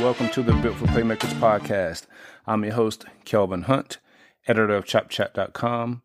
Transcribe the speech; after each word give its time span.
Welcome 0.00 0.30
to 0.30 0.42
the 0.42 0.54
Built 0.54 0.76
for 0.76 0.86
Playmakers 0.86 1.34
podcast. 1.34 2.06
I'm 2.46 2.64
your 2.64 2.72
host, 2.72 3.04
Kelvin 3.26 3.62
Hunt, 3.62 3.98
editor 4.48 4.74
of 4.74 4.86
ChopChat.com. 4.86 6.00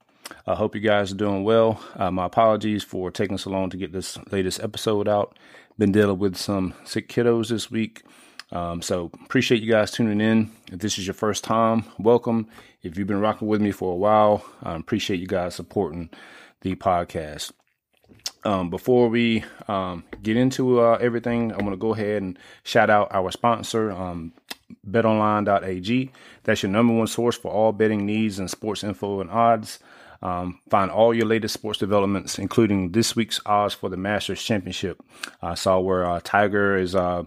I 0.46 0.56
hope 0.56 0.76
you 0.76 0.82
guys 0.82 1.14
are 1.14 1.16
doing 1.16 1.46
well. 1.46 1.82
Uh, 1.96 2.12
my 2.12 2.26
apologies 2.26 2.84
for 2.84 3.10
taking 3.10 3.38
so 3.38 3.52
long 3.52 3.70
to 3.70 3.78
get 3.78 3.94
this 3.94 4.18
latest 4.34 4.60
episode 4.62 5.08
out. 5.08 5.40
Been 5.78 5.94
dealing 5.94 6.20
with 6.20 6.36
some 6.36 6.74
sick 6.84 7.08
kiddos 7.08 7.48
this 7.48 7.72
week. 7.72 8.04
Um, 8.52 8.82
so 8.82 9.12
appreciate 9.24 9.64
you 9.64 9.72
guys 9.72 9.92
tuning 9.92 10.20
in. 10.20 10.52
If 10.74 10.80
this 10.80 10.98
is 10.98 11.08
your 11.08 11.14
first 11.14 11.46
time, 11.46 11.86
welcome. 11.98 12.50
If 12.84 12.98
you've 12.98 13.08
been 13.08 13.22
rocking 13.22 13.48
with 13.48 13.62
me 13.62 13.72
for 13.72 13.94
a 13.94 13.98
while, 13.98 14.46
I 14.62 14.76
appreciate 14.76 15.22
you 15.22 15.28
guys 15.28 15.56
supporting 15.56 16.10
the 16.62 16.76
podcast. 16.76 17.54
Um, 18.46 18.70
before 18.70 19.10
we 19.10 19.44
um, 19.68 20.04
get 20.22 20.38
into 20.38 20.80
uh, 20.80 21.00
everything, 21.02 21.52
I 21.52 21.58
want 21.58 21.72
to 21.72 21.78
go 21.78 21.96
ahead 21.96 22.22
and 22.22 22.38
shout 22.64 22.92
out 22.92 23.08
our 23.12 23.32
sponsor, 23.32 23.92
um, 23.92 24.34
betonline.ag. 24.88 26.12
That's 26.44 26.62
your 26.62 26.72
number 26.72 26.94
one 26.94 27.08
source 27.08 27.36
for 27.36 27.52
all 27.52 27.72
betting 27.72 28.06
needs 28.06 28.38
and 28.38 28.50
sports 28.50 28.84
info 28.84 29.20
and 29.20 29.32
odds. 29.32 29.80
Um, 30.22 30.60
find 30.70 30.92
all 30.92 31.14
your 31.14 31.26
latest 31.26 31.56
sports 31.56 31.80
developments, 31.80 32.38
including 32.38 32.92
this 32.92 33.16
week's 33.16 33.42
odds 33.46 33.74
for 33.74 33.90
the 33.90 33.98
Masters 33.98 34.42
Championship. 34.42 35.02
I 35.42 35.56
saw 35.56 35.80
where 35.80 36.06
uh, 36.06 36.22
Tiger 36.24 36.78
is. 36.78 36.96
Uh, 36.96 37.24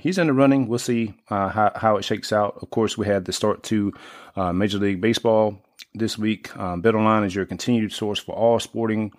he's 0.00 0.18
in 0.18 0.26
the 0.26 0.32
running. 0.32 0.68
We'll 0.68 0.78
see 0.78 1.14
uh, 1.30 1.48
how, 1.48 1.72
how 1.76 1.96
it 1.96 2.04
shakes 2.04 2.32
out. 2.32 2.58
Of 2.60 2.70
course, 2.70 2.98
we 2.98 3.06
had 3.06 3.24
the 3.24 3.32
start 3.32 3.62
to 3.64 3.92
uh, 4.36 4.52
Major 4.52 4.78
League 4.78 5.00
Baseball 5.00 5.62
this 5.94 6.18
week. 6.18 6.56
Um, 6.56 6.82
BetOnline 6.82 7.26
is 7.26 7.34
your 7.34 7.46
continued 7.46 7.92
source 7.92 8.18
for 8.18 8.34
all 8.34 8.58
sporting 8.60 9.12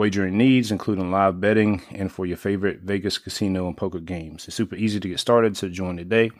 wagering 0.00 0.38
needs, 0.38 0.72
including 0.72 1.10
live 1.10 1.42
betting 1.42 1.82
and 1.90 2.10
for 2.10 2.24
your 2.24 2.38
favorite 2.38 2.80
Vegas 2.80 3.18
casino 3.18 3.66
and 3.66 3.76
poker 3.76 4.00
games. 4.00 4.48
It's 4.48 4.56
super 4.56 4.74
easy 4.74 4.98
to 4.98 5.08
get 5.10 5.20
started, 5.20 5.58
so 5.58 5.68
join 5.68 5.98
today. 5.98 6.30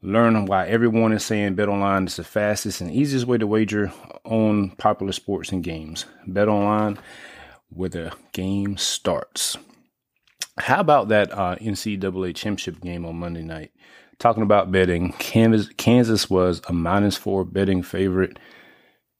Learn 0.00 0.46
why 0.46 0.66
everyone 0.66 1.12
is 1.12 1.22
saying 1.22 1.56
BetOnline 1.56 2.06
is 2.06 2.16
the 2.16 2.24
fastest 2.24 2.80
and 2.80 2.90
easiest 2.90 3.26
way 3.26 3.36
to 3.36 3.46
wager 3.46 3.92
on 4.24 4.70
popular 4.70 5.12
sports 5.12 5.52
and 5.52 5.62
games. 5.62 6.06
BetOnline, 6.26 6.96
where 7.68 7.90
the 7.90 8.14
game 8.32 8.78
starts. 8.78 9.58
How 10.56 10.80
about 10.80 11.08
that 11.08 11.30
uh, 11.32 11.56
NCAA 11.56 12.34
championship 12.34 12.80
game 12.80 13.04
on 13.04 13.16
Monday 13.16 13.42
night? 13.42 13.72
Talking 14.18 14.42
about 14.42 14.72
betting, 14.72 15.12
Kansas, 15.18 15.68
Kansas 15.76 16.30
was 16.30 16.62
a 16.66 16.72
minus 16.72 17.18
four 17.18 17.44
betting 17.44 17.82
favorite, 17.82 18.38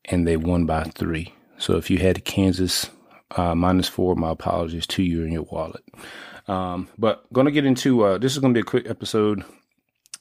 and 0.06 0.26
they 0.26 0.38
won 0.38 0.64
by 0.64 0.84
three. 0.84 1.34
So 1.58 1.76
if 1.76 1.90
you 1.90 1.98
had 1.98 2.24
Kansas 2.24 2.88
uh, 3.36 3.54
minus 3.54 3.88
four, 3.88 4.14
my 4.14 4.30
apologies 4.30 4.86
to 4.88 5.02
you 5.02 5.22
and 5.22 5.32
your 5.32 5.42
wallet. 5.42 5.84
Um, 6.48 6.88
but 6.98 7.30
going 7.32 7.46
to 7.46 7.52
get 7.52 7.64
into 7.64 8.02
uh, 8.04 8.18
this 8.18 8.32
is 8.32 8.38
going 8.38 8.54
to 8.54 8.58
be 8.58 8.62
a 8.62 8.64
quick 8.64 8.88
episode 8.88 9.44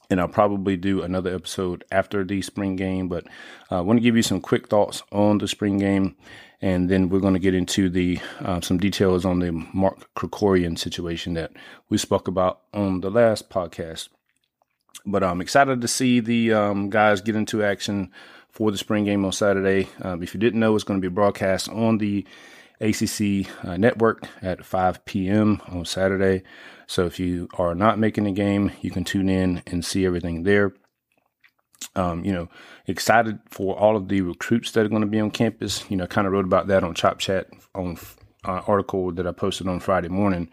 and 0.09 0.19
I'll 0.19 0.27
probably 0.27 0.75
do 0.75 1.03
another 1.03 1.33
episode 1.33 1.83
after 1.91 2.23
the 2.23 2.41
spring 2.41 2.75
game. 2.75 3.07
But 3.07 3.25
uh, 3.71 3.77
I 3.77 3.81
want 3.81 3.97
to 3.97 4.01
give 4.01 4.15
you 4.15 4.23
some 4.23 4.41
quick 4.41 4.67
thoughts 4.67 5.03
on 5.11 5.37
the 5.37 5.47
spring 5.47 5.77
game, 5.77 6.15
and 6.61 6.89
then 6.89 7.09
we're 7.09 7.19
going 7.19 7.35
to 7.35 7.39
get 7.39 7.53
into 7.53 7.89
the 7.89 8.19
uh, 8.39 8.61
some 8.61 8.79
details 8.79 9.25
on 9.25 9.39
the 9.39 9.51
Mark 9.51 10.13
Krikorian 10.15 10.77
situation 10.77 11.33
that 11.35 11.51
we 11.89 11.97
spoke 11.97 12.27
about 12.27 12.61
on 12.73 13.01
the 13.01 13.11
last 13.11 13.49
podcast. 13.49 14.09
But 15.05 15.23
I'm 15.23 15.41
excited 15.41 15.81
to 15.81 15.87
see 15.87 16.19
the 16.19 16.53
um, 16.53 16.89
guys 16.89 17.21
get 17.21 17.35
into 17.35 17.63
action 17.63 18.11
for 18.49 18.71
the 18.71 18.77
spring 18.77 19.05
game 19.05 19.23
on 19.23 19.31
Saturday. 19.31 19.87
Um, 20.01 20.23
if 20.23 20.33
you 20.33 20.39
didn't 20.39 20.59
know, 20.59 20.75
it's 20.75 20.83
going 20.83 20.99
to 20.99 21.07
be 21.07 21.13
broadcast 21.13 21.69
on 21.69 21.99
the 21.99 22.25
ACC 22.81 23.47
uh, 23.65 23.77
network 23.77 24.27
at 24.41 24.65
5 24.65 25.05
p.m. 25.05 25.61
on 25.67 25.85
Saturday. 25.85 26.43
So 26.87 27.05
if 27.05 27.19
you 27.19 27.49
are 27.57 27.75
not 27.75 27.99
making 27.99 28.25
a 28.25 28.31
game, 28.31 28.71
you 28.81 28.91
can 28.91 29.03
tune 29.03 29.29
in 29.29 29.61
and 29.67 29.83
see 29.83 30.05
everything 30.05 30.43
there. 30.43 30.73
Um, 31.95 32.23
you 32.23 32.31
know, 32.31 32.49
excited 32.87 33.39
for 33.49 33.77
all 33.77 33.95
of 33.95 34.07
the 34.07 34.21
recruits 34.21 34.71
that 34.71 34.85
are 34.85 34.89
going 34.89 35.01
to 35.01 35.07
be 35.07 35.19
on 35.19 35.31
campus. 35.31 35.83
You 35.89 35.97
know, 35.97 36.07
kind 36.07 36.27
of 36.27 36.33
wrote 36.33 36.45
about 36.45 36.67
that 36.67 36.83
on 36.83 36.93
Chop 36.93 37.19
Chat 37.19 37.47
on 37.75 37.97
uh, 38.45 38.61
article 38.67 39.11
that 39.13 39.27
I 39.27 39.31
posted 39.31 39.67
on 39.67 39.79
Friday 39.79 40.07
morning. 40.07 40.49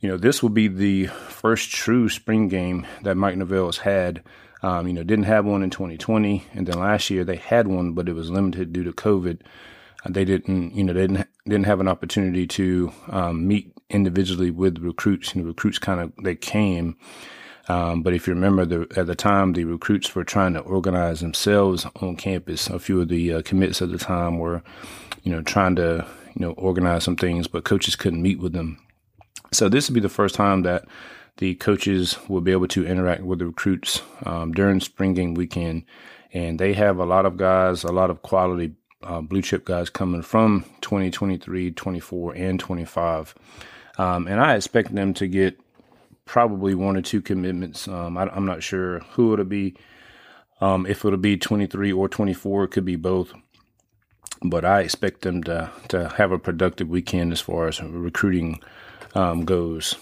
You 0.00 0.10
know, 0.10 0.16
this 0.16 0.42
will 0.42 0.50
be 0.50 0.68
the 0.68 1.06
first 1.06 1.70
true 1.70 2.08
spring 2.08 2.48
game 2.48 2.86
that 3.02 3.16
Mike 3.16 3.36
Norvell 3.36 3.66
has 3.66 3.78
had. 3.78 4.22
Um, 4.62 4.86
you 4.86 4.94
know, 4.94 5.02
didn't 5.02 5.24
have 5.24 5.44
one 5.44 5.62
in 5.62 5.70
2020, 5.70 6.46
and 6.54 6.66
then 6.66 6.78
last 6.78 7.10
year 7.10 7.24
they 7.24 7.36
had 7.36 7.68
one, 7.68 7.92
but 7.92 8.08
it 8.08 8.14
was 8.14 8.30
limited 8.30 8.72
due 8.72 8.84
to 8.84 8.92
COVID. 8.92 9.40
They 10.08 10.24
didn't, 10.24 10.74
you 10.74 10.84
know, 10.84 10.92
they 10.92 11.06
didn't 11.06 11.28
didn't 11.46 11.66
have 11.66 11.80
an 11.80 11.88
opportunity 11.88 12.46
to 12.46 12.92
um, 13.08 13.46
meet 13.46 13.72
individually 13.90 14.50
with 14.50 14.78
recruits. 14.78 15.34
You 15.34 15.42
know, 15.42 15.48
recruits 15.48 15.78
kind 15.78 16.00
of 16.00 16.12
they 16.22 16.34
came, 16.34 16.96
um, 17.68 18.02
but 18.02 18.12
if 18.12 18.26
you 18.26 18.34
remember, 18.34 18.64
the, 18.64 18.86
at 18.96 19.06
the 19.06 19.14
time, 19.14 19.54
the 19.54 19.64
recruits 19.64 20.14
were 20.14 20.24
trying 20.24 20.54
to 20.54 20.60
organize 20.60 21.20
themselves 21.20 21.86
on 21.96 22.16
campus. 22.16 22.68
A 22.68 22.78
few 22.78 23.00
of 23.00 23.08
the 23.08 23.34
uh, 23.34 23.42
commits 23.42 23.80
at 23.80 23.90
the 23.90 23.98
time 23.98 24.38
were, 24.38 24.62
you 25.22 25.32
know, 25.32 25.42
trying 25.42 25.76
to 25.76 26.06
you 26.34 26.40
know 26.46 26.52
organize 26.52 27.04
some 27.04 27.16
things, 27.16 27.46
but 27.46 27.64
coaches 27.64 27.96
couldn't 27.96 28.22
meet 28.22 28.38
with 28.38 28.52
them. 28.52 28.78
So 29.52 29.68
this 29.68 29.88
would 29.88 29.94
be 29.94 30.00
the 30.00 30.08
first 30.08 30.34
time 30.34 30.62
that 30.62 30.84
the 31.38 31.54
coaches 31.54 32.18
will 32.28 32.40
be 32.40 32.52
able 32.52 32.68
to 32.68 32.86
interact 32.86 33.22
with 33.22 33.38
the 33.38 33.46
recruits 33.46 34.02
um, 34.24 34.52
during 34.52 34.80
spring 34.80 35.14
game 35.14 35.34
weekend, 35.34 35.84
and 36.32 36.58
they 36.58 36.74
have 36.74 36.98
a 36.98 37.06
lot 37.06 37.24
of 37.24 37.36
guys, 37.36 37.82
a 37.82 37.92
lot 37.92 38.10
of 38.10 38.22
quality 38.22 38.74
uh, 39.04 39.20
blue 39.20 39.42
chip 39.42 39.64
guys 39.64 39.90
coming 39.90 40.22
from 40.22 40.64
2023, 40.80 41.70
24, 41.72 42.34
and 42.34 42.60
25. 42.60 43.34
Um, 43.98 44.26
and 44.26 44.40
I 44.40 44.56
expect 44.56 44.94
them 44.94 45.14
to 45.14 45.26
get 45.26 45.58
probably 46.24 46.74
one 46.74 46.96
or 46.96 47.02
two 47.02 47.20
commitments. 47.20 47.86
Um, 47.86 48.16
I, 48.16 48.34
am 48.34 48.46
not 48.46 48.62
sure 48.62 49.00
who 49.10 49.32
it'll 49.32 49.44
be. 49.44 49.74
Um, 50.60 50.86
if 50.86 51.04
it'll 51.04 51.18
be 51.18 51.36
23 51.36 51.92
or 51.92 52.08
24, 52.08 52.64
it 52.64 52.68
could 52.68 52.84
be 52.84 52.96
both. 52.96 53.32
But 54.42 54.64
I 54.64 54.80
expect 54.80 55.22
them 55.22 55.42
to 55.44 55.70
to 55.88 56.08
have 56.10 56.32
a 56.32 56.38
productive 56.38 56.88
weekend 56.88 57.32
as 57.32 57.40
far 57.40 57.68
as 57.68 57.80
recruiting 57.80 58.60
um, 59.14 59.44
goes. 59.44 59.96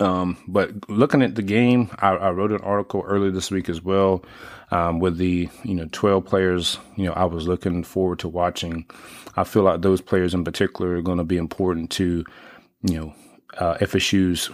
Um, 0.00 0.36
but 0.48 0.88
looking 0.88 1.22
at 1.22 1.34
the 1.34 1.42
game, 1.42 1.90
I, 1.98 2.10
I, 2.10 2.30
wrote 2.30 2.50
an 2.50 2.60
article 2.62 3.04
earlier 3.06 3.30
this 3.30 3.50
week 3.50 3.68
as 3.68 3.82
well 3.82 4.24
um, 4.70 4.98
with 4.98 5.18
the 5.18 5.48
you 5.64 5.74
know 5.74 5.86
12 5.92 6.24
players 6.24 6.78
you 6.96 7.04
know 7.04 7.12
I 7.12 7.24
was 7.24 7.46
looking 7.46 7.84
forward 7.84 8.18
to 8.20 8.28
watching. 8.28 8.86
I 9.36 9.44
feel 9.44 9.62
like 9.62 9.82
those 9.82 10.00
players 10.00 10.34
in 10.34 10.44
particular 10.44 10.96
are 10.96 11.02
going 11.02 11.18
to 11.18 11.24
be 11.24 11.36
important 11.36 11.90
to 11.92 12.24
you 12.82 12.98
know 12.98 13.14
uh, 13.58 13.76
FSU's 13.78 14.50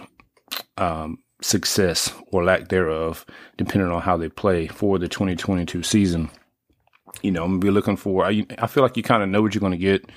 um, 0.77 1.19
success 1.41 2.13
or 2.31 2.43
lack 2.43 2.69
thereof, 2.69 3.25
depending 3.57 3.91
on 3.91 4.01
how 4.01 4.17
they 4.17 4.29
play 4.29 4.67
for 4.67 4.99
the 4.99 5.07
2022 5.07 5.83
season. 5.83 6.29
You 7.21 7.31
know, 7.31 7.43
I'm 7.43 7.51
gonna 7.51 7.59
be 7.59 7.71
looking 7.71 7.97
for. 7.97 8.25
I, 8.25 8.45
I 8.57 8.67
feel 8.67 8.83
like 8.83 8.97
you 8.97 9.03
kind 9.03 9.23
of 9.23 9.29
know 9.29 9.41
what 9.41 9.53
you're 9.53 9.59
going 9.59 9.71
to 9.71 9.77
get 9.77 10.09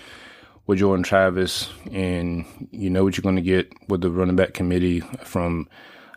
with 0.66 0.78
Jordan 0.78 1.02
Travis, 1.02 1.68
and 1.90 2.44
you 2.70 2.90
know 2.90 3.04
what 3.04 3.16
you're 3.16 3.22
going 3.22 3.36
to 3.36 3.42
get 3.42 3.72
with 3.88 4.00
the 4.00 4.10
running 4.10 4.36
back 4.36 4.54
committee 4.54 5.00
from 5.24 5.68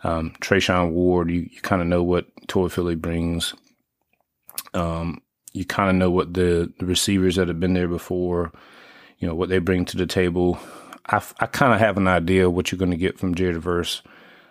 um, 0.04 0.32
Treshaun 0.40 0.92
Ward. 0.92 1.30
You, 1.30 1.48
you 1.50 1.60
kind 1.62 1.82
of 1.82 1.88
know 1.88 2.02
what 2.02 2.26
Toafili 2.46 3.00
brings. 3.00 3.54
Um, 4.74 5.22
you 5.52 5.64
kind 5.64 5.90
of 5.90 5.96
know 5.96 6.10
what 6.10 6.34
the, 6.34 6.72
the, 6.78 6.86
receivers 6.86 7.36
that 7.36 7.48
have 7.48 7.58
been 7.58 7.72
there 7.72 7.88
before, 7.88 8.52
you 9.18 9.26
know, 9.26 9.34
what 9.34 9.48
they 9.48 9.58
bring 9.58 9.86
to 9.86 9.96
the 9.96 10.06
table. 10.06 10.58
I, 11.06 11.22
I 11.40 11.46
kind 11.46 11.72
of 11.72 11.80
have 11.80 11.96
an 11.96 12.08
idea 12.08 12.50
what 12.50 12.70
you're 12.70 12.78
going 12.78 12.90
to 12.90 12.96
get 12.96 13.18
from 13.18 13.34
Jared 13.34 13.56
Verse, 13.56 14.02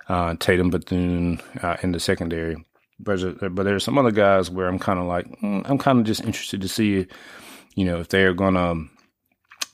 uh, 0.10 0.36
Tatum 0.40 0.72
Bethune 0.72 1.42
uh, 1.62 1.78
in 1.84 1.92
the 1.92 2.00
secondary. 2.00 2.66
But, 3.00 3.20
but 3.54 3.64
there's 3.64 3.84
some 3.84 3.98
other 3.98 4.12
guys 4.12 4.50
where 4.50 4.68
I'm 4.68 4.80
kind 4.80 5.00
of 5.00 5.06
like, 5.06 5.28
mm, 5.42 5.62
I'm 5.70 5.78
kind 5.78 6.00
of 6.00 6.06
just 6.06 6.24
interested 6.24 6.62
to 6.62 6.68
see, 6.68 7.06
you 7.76 7.86
know, 7.86 8.00
if 8.00 8.10
they're 8.10 8.34
going 8.34 8.56
to 8.56 8.90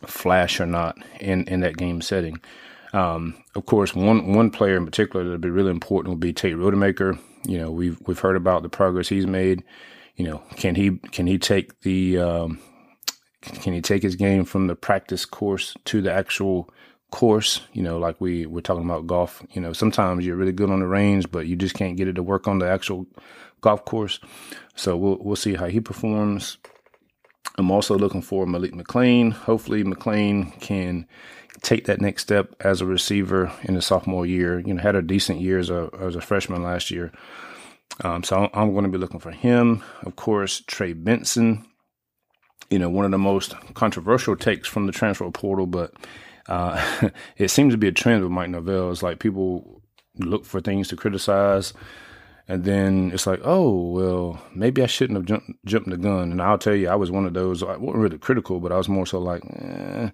flash 0.06 0.60
or 0.60 0.66
not 0.66 0.98
in, 1.20 1.46
in 1.46 1.62
that 1.62 1.78
game 1.78 2.02
setting. 2.02 2.40
Um, 2.94 3.42
of 3.56 3.66
course, 3.66 3.96
one 3.96 4.34
one 4.34 4.52
player 4.52 4.76
in 4.76 4.86
particular 4.86 5.24
that'll 5.24 5.40
be 5.40 5.50
really 5.50 5.72
important 5.72 6.10
will 6.10 6.20
be 6.20 6.34
Tate 6.34 6.56
Rodemaker. 6.56 7.18
You 7.46 7.58
know, 7.58 7.72
we've 7.72 7.98
we've 8.06 8.20
heard 8.20 8.36
about 8.36 8.64
the 8.64 8.70
progress 8.70 9.08
he's 9.08 9.28
made. 9.28 9.64
You 10.16 10.26
know, 10.26 10.44
can 10.58 10.76
he 10.76 10.98
can 11.12 11.26
he 11.26 11.38
take 11.38 11.80
the 11.82 12.20
um, 12.20 12.60
can 13.42 13.74
he 13.74 13.82
take 13.82 14.04
his 14.04 14.16
game 14.16 14.46
from 14.46 14.68
the 14.68 14.76
practice 14.76 15.26
course 15.26 15.74
to 15.86 16.02
the 16.02 16.12
actual 16.12 16.70
course. 17.12 17.62
You 17.72 17.84
know, 17.84 17.98
like 17.98 18.20
we 18.20 18.46
we're 18.46 18.62
talking 18.62 18.86
about 18.86 19.08
golf. 19.08 19.42
You 19.52 19.62
know, 19.62 19.74
sometimes 19.74 20.26
you're 20.26 20.36
really 20.36 20.52
good 20.52 20.70
on 20.70 20.82
the 20.82 20.88
range, 20.88 21.32
but 21.32 21.48
you 21.48 21.56
just 21.56 21.76
can't 21.76 21.98
get 21.98 22.08
it 22.08 22.14
to 22.14 22.24
work 22.24 22.48
on 22.48 22.60
the 22.60 22.70
actual 22.70 23.06
golf 23.62 23.86
course. 23.86 24.20
So 24.76 24.98
we'll 24.98 25.18
we'll 25.22 25.36
see 25.38 25.56
how 25.56 25.68
he 25.68 25.80
performs. 25.80 26.58
I'm 27.58 27.72
also 27.72 27.98
looking 27.98 28.22
for 28.22 28.46
Malik 28.46 28.74
McLean. 28.74 29.32
Hopefully, 29.32 29.84
McLean 29.84 30.52
can 30.60 31.08
take 31.62 31.86
that 31.86 32.02
next 32.02 32.24
step 32.24 32.56
as 32.62 32.82
a 32.82 32.86
receiver 32.86 33.52
in 33.64 33.76
the 33.76 33.82
sophomore 33.82 34.26
year. 34.26 34.60
You 34.60 34.74
know, 34.74 34.82
had 34.82 34.96
a 34.96 35.02
decent 35.02 35.42
year 35.42 35.60
as 35.60 35.70
a 35.70 35.90
as 36.00 36.16
a 36.16 36.22
freshman 36.22 36.64
last 36.64 36.92
year. 36.92 37.12
Um, 38.04 38.24
so 38.24 38.50
I'm, 38.54 38.72
going 38.72 38.86
to 38.86 38.90
be 38.90 38.98
looking 38.98 39.20
for 39.20 39.32
him. 39.32 39.84
Of 40.04 40.16
course, 40.16 40.64
Trey 40.66 40.94
Benson. 40.94 41.66
You 42.70 42.80
know, 42.80 42.90
one 42.90 43.04
of 43.04 43.12
the 43.12 43.18
most 43.18 43.54
controversial 43.74 44.36
takes 44.38 44.68
from 44.68 44.86
the 44.86 44.94
transfer 44.94 45.30
portal, 45.30 45.68
but 45.68 45.94
uh, 46.48 47.10
it 47.38 47.50
seems 47.50 47.74
to 47.74 47.78
be 47.78 47.90
a 47.90 47.92
trend 47.92 48.24
with 48.24 48.32
Mike 48.32 48.50
Norvell. 48.50 48.92
It's 48.92 49.04
like 49.04 49.20
people 49.20 49.82
look 50.18 50.46
for 50.46 50.62
things 50.62 50.88
to 50.88 50.96
criticize 50.96 51.74
and 52.52 52.66
then 52.66 53.12
it's 53.14 53.26
like, 53.26 53.40
oh, 53.46 53.92
well, 53.92 54.42
maybe 54.54 54.84
I 54.84 54.86
shouldn't 54.86 55.16
have 55.16 55.26
jumped, 55.26 55.52
jumped 55.64 55.90
the 55.90 55.96
gun. 55.96 56.34
And 56.34 56.42
I'll 56.42 56.58
tell 56.58 56.76
you, 56.76 56.90
I 56.90 56.96
was 56.96 57.10
one 57.10 57.26
of 57.26 57.34
those, 57.34 57.64
I 57.64 57.78
wasn't 57.78 58.04
really 58.04 58.18
critical, 58.18 58.60
but 58.60 58.74
I 58.74 58.78
was 58.78 58.90
more 58.90 59.06
so 59.06 59.20
like, 59.20 59.42
eh, 59.46 60.10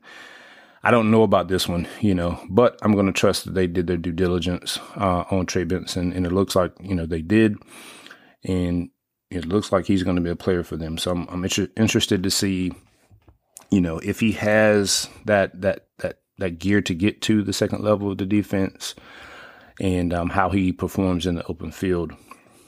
I 0.83 0.91
don't 0.91 1.09
know 1.09 1.23
about 1.23 1.47
this 1.47 1.67
one, 1.67 1.87
you 1.99 2.13
know, 2.13 2.39
but 2.47 2.77
I'm 2.83 2.93
going 2.93 3.07
to 3.07 3.11
trust 3.11 3.45
that 3.45 3.55
they 3.55 3.65
did 3.65 3.87
their 3.87 3.97
due 3.97 4.11
diligence 4.11 4.77
uh, 4.97 5.23
on 5.31 5.47
Trey 5.47 5.63
Benson. 5.63 6.13
And 6.13 6.27
it 6.27 6.31
looks 6.31 6.55
like, 6.55 6.73
you 6.79 6.93
know, 6.93 7.07
they 7.07 7.23
did. 7.23 7.57
And 8.43 8.91
it 9.31 9.47
looks 9.47 9.71
like 9.71 9.87
he's 9.87 10.03
going 10.03 10.17
to 10.17 10.21
be 10.21 10.29
a 10.29 10.35
player 10.35 10.61
for 10.61 10.77
them. 10.77 10.99
So 10.99 11.09
I'm, 11.09 11.27
I'm 11.29 11.43
inter- 11.43 11.71
interested 11.75 12.21
to 12.21 12.29
see, 12.29 12.71
you 13.71 13.81
know, 13.81 13.97
if 13.97 14.19
he 14.19 14.33
has 14.33 15.09
that, 15.25 15.59
that, 15.59 15.87
that, 15.97 16.19
that 16.37 16.59
gear 16.59 16.81
to 16.83 16.93
get 16.93 17.19
to 17.23 17.41
the 17.41 17.51
second 17.51 17.83
level 17.83 18.11
of 18.11 18.19
the 18.19 18.27
defense 18.27 18.93
and 19.79 20.13
um, 20.13 20.29
how 20.29 20.51
he 20.51 20.71
performs 20.71 21.25
in 21.25 21.33
the 21.33 21.45
open 21.47 21.71
field. 21.71 22.13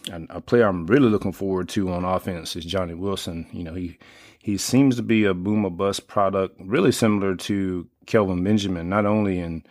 A 0.10 0.42
player 0.42 0.68
I'm 0.68 0.88
really 0.88 1.10
looking 1.10 1.32
forward 1.32 1.70
to 1.70 1.92
on 1.92 2.04
offense 2.04 2.56
is 2.56 2.66
Johnny 2.66 2.94
Wilson. 2.94 3.48
You 3.52 3.64
know, 3.64 3.74
he 3.74 3.98
he 4.40 4.58
seems 4.58 4.96
to 4.96 5.04
be 5.04 5.26
a 5.26 5.34
boom 5.34 5.66
or 5.66 5.72
bust 5.72 6.08
product, 6.08 6.60
really 6.60 6.92
similar 6.92 7.36
to 7.36 7.88
Kelvin 8.06 8.44
Benjamin, 8.44 8.90
not 8.90 9.06
only 9.06 9.40
in 9.40 9.64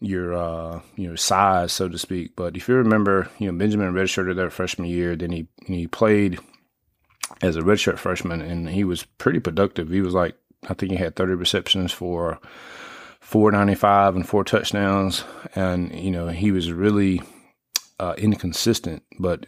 your 0.00 0.34
uh, 0.34 0.80
your 0.96 1.16
size, 1.16 1.72
so 1.72 1.88
to 1.88 1.98
speak, 1.98 2.34
but 2.36 2.56
if 2.56 2.68
you 2.68 2.74
remember, 2.74 3.28
you 3.38 3.50
know, 3.50 3.58
Benjamin 3.58 3.94
redshirted 3.94 4.36
that 4.36 4.52
freshman 4.52 4.88
year, 4.88 5.16
then 5.16 5.30
he 5.30 5.46
he 5.66 5.86
played 5.86 6.38
as 7.42 7.56
a 7.56 7.62
redshirt 7.62 7.98
freshman, 7.98 8.40
and 8.40 8.68
he 8.68 8.84
was 8.84 9.04
pretty 9.04 9.40
productive. 9.40 9.90
He 9.90 10.00
was 10.00 10.14
like, 10.14 10.36
I 10.68 10.74
think 10.74 10.92
he 10.92 10.98
had 10.98 11.16
30 11.16 11.34
receptions 11.34 11.92
for 11.92 12.38
495 13.20 14.16
and 14.16 14.28
four 14.28 14.44
touchdowns, 14.44 15.24
and 15.54 15.94
you 15.94 16.10
know 16.10 16.28
he 16.28 16.52
was 16.52 16.72
really 16.72 17.22
uh, 17.98 18.14
inconsistent. 18.18 19.02
But 19.18 19.46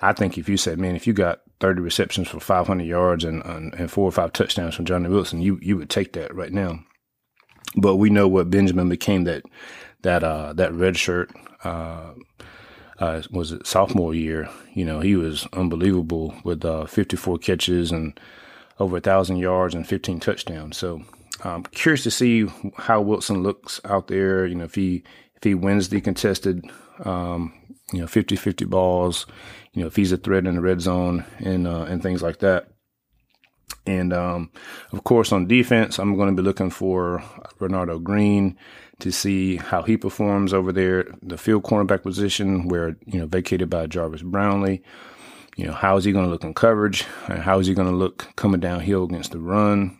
I 0.00 0.12
think 0.12 0.38
if 0.38 0.48
you 0.48 0.56
said, 0.56 0.78
man, 0.78 0.96
if 0.96 1.06
you 1.06 1.12
got 1.12 1.40
30 1.60 1.80
receptions 1.80 2.28
for 2.28 2.40
500 2.40 2.84
yards 2.84 3.24
and, 3.24 3.42
and, 3.44 3.74
and 3.74 3.90
four 3.90 4.08
or 4.08 4.12
five 4.12 4.32
touchdowns 4.32 4.74
from 4.74 4.84
Johnny 4.84 5.08
Wilson, 5.08 5.40
you 5.40 5.58
you 5.60 5.76
would 5.76 5.90
take 5.90 6.12
that 6.12 6.34
right 6.34 6.52
now. 6.52 6.80
But 7.76 7.96
we 7.96 8.10
know 8.10 8.28
what 8.28 8.50
Benjamin 8.50 8.88
became 8.88 9.24
that 9.24 9.42
that 10.02 10.22
uh, 10.22 10.52
that 10.54 10.72
red 10.72 10.96
shirt 10.96 11.30
uh, 11.64 12.12
uh, 12.98 13.22
was 13.30 13.52
it 13.52 13.66
sophomore 13.66 14.14
year. 14.14 14.48
You 14.74 14.84
know 14.84 15.00
he 15.00 15.16
was 15.16 15.46
unbelievable 15.52 16.34
with 16.44 16.64
uh, 16.64 16.86
54 16.86 17.38
catches 17.38 17.90
and 17.90 18.18
over 18.78 18.98
a 18.98 19.00
thousand 19.00 19.38
yards 19.38 19.74
and 19.74 19.86
15 19.86 20.20
touchdowns. 20.20 20.76
So 20.76 21.02
I'm 21.44 21.64
curious 21.64 22.04
to 22.04 22.10
see 22.10 22.46
how 22.76 23.00
Wilson 23.00 23.42
looks 23.42 23.80
out 23.84 24.08
there. 24.08 24.46
You 24.46 24.54
know, 24.54 24.64
if 24.64 24.74
he 24.74 25.02
if 25.34 25.42
he 25.42 25.54
wins 25.54 25.88
the 25.88 26.00
contested, 26.00 26.64
um, 27.04 27.52
you 27.92 28.00
know, 28.00 28.06
50-50 28.06 28.68
balls, 28.68 29.26
you 29.72 29.82
know, 29.82 29.86
if 29.86 29.96
he's 29.96 30.12
a 30.12 30.16
threat 30.16 30.46
in 30.46 30.54
the 30.54 30.60
red 30.60 30.80
zone 30.80 31.24
and 31.38 31.66
uh, 31.66 31.82
and 31.82 32.02
things 32.02 32.22
like 32.22 32.38
that. 32.40 32.68
And 33.86 34.12
um, 34.12 34.50
of 34.92 35.04
course, 35.04 35.32
on 35.32 35.46
defense, 35.46 35.98
I'm 35.98 36.16
going 36.16 36.34
to 36.34 36.42
be 36.42 36.46
looking 36.46 36.70
for 36.70 37.22
Renardo 37.58 38.02
Green 38.02 38.58
to 39.00 39.10
see 39.10 39.56
how 39.56 39.82
he 39.82 39.96
performs 39.96 40.52
over 40.52 40.72
there, 40.72 41.06
the 41.22 41.38
field 41.38 41.62
cornerback 41.62 42.02
position, 42.02 42.68
where 42.68 42.96
you 43.06 43.20
know 43.20 43.26
vacated 43.26 43.70
by 43.70 43.86
Jarvis 43.86 44.22
Brownlee. 44.22 44.82
You 45.56 45.66
know, 45.66 45.72
how 45.72 45.96
is 45.96 46.04
he 46.04 46.12
going 46.12 46.26
to 46.26 46.30
look 46.30 46.44
in 46.44 46.54
coverage, 46.54 47.04
and 47.28 47.42
how 47.42 47.58
is 47.58 47.66
he 47.66 47.74
going 47.74 47.88
to 47.90 47.96
look 47.96 48.28
coming 48.36 48.60
downhill 48.60 49.04
against 49.04 49.32
the 49.32 49.40
run? 49.40 49.98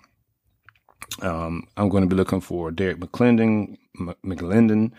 Um, 1.22 1.66
I'm 1.76 1.88
going 1.88 2.02
to 2.02 2.08
be 2.08 2.16
looking 2.16 2.40
for 2.40 2.70
Derek 2.70 2.98
McClendon, 2.98 3.76
M- 3.98 4.14
McLendon. 4.24 4.92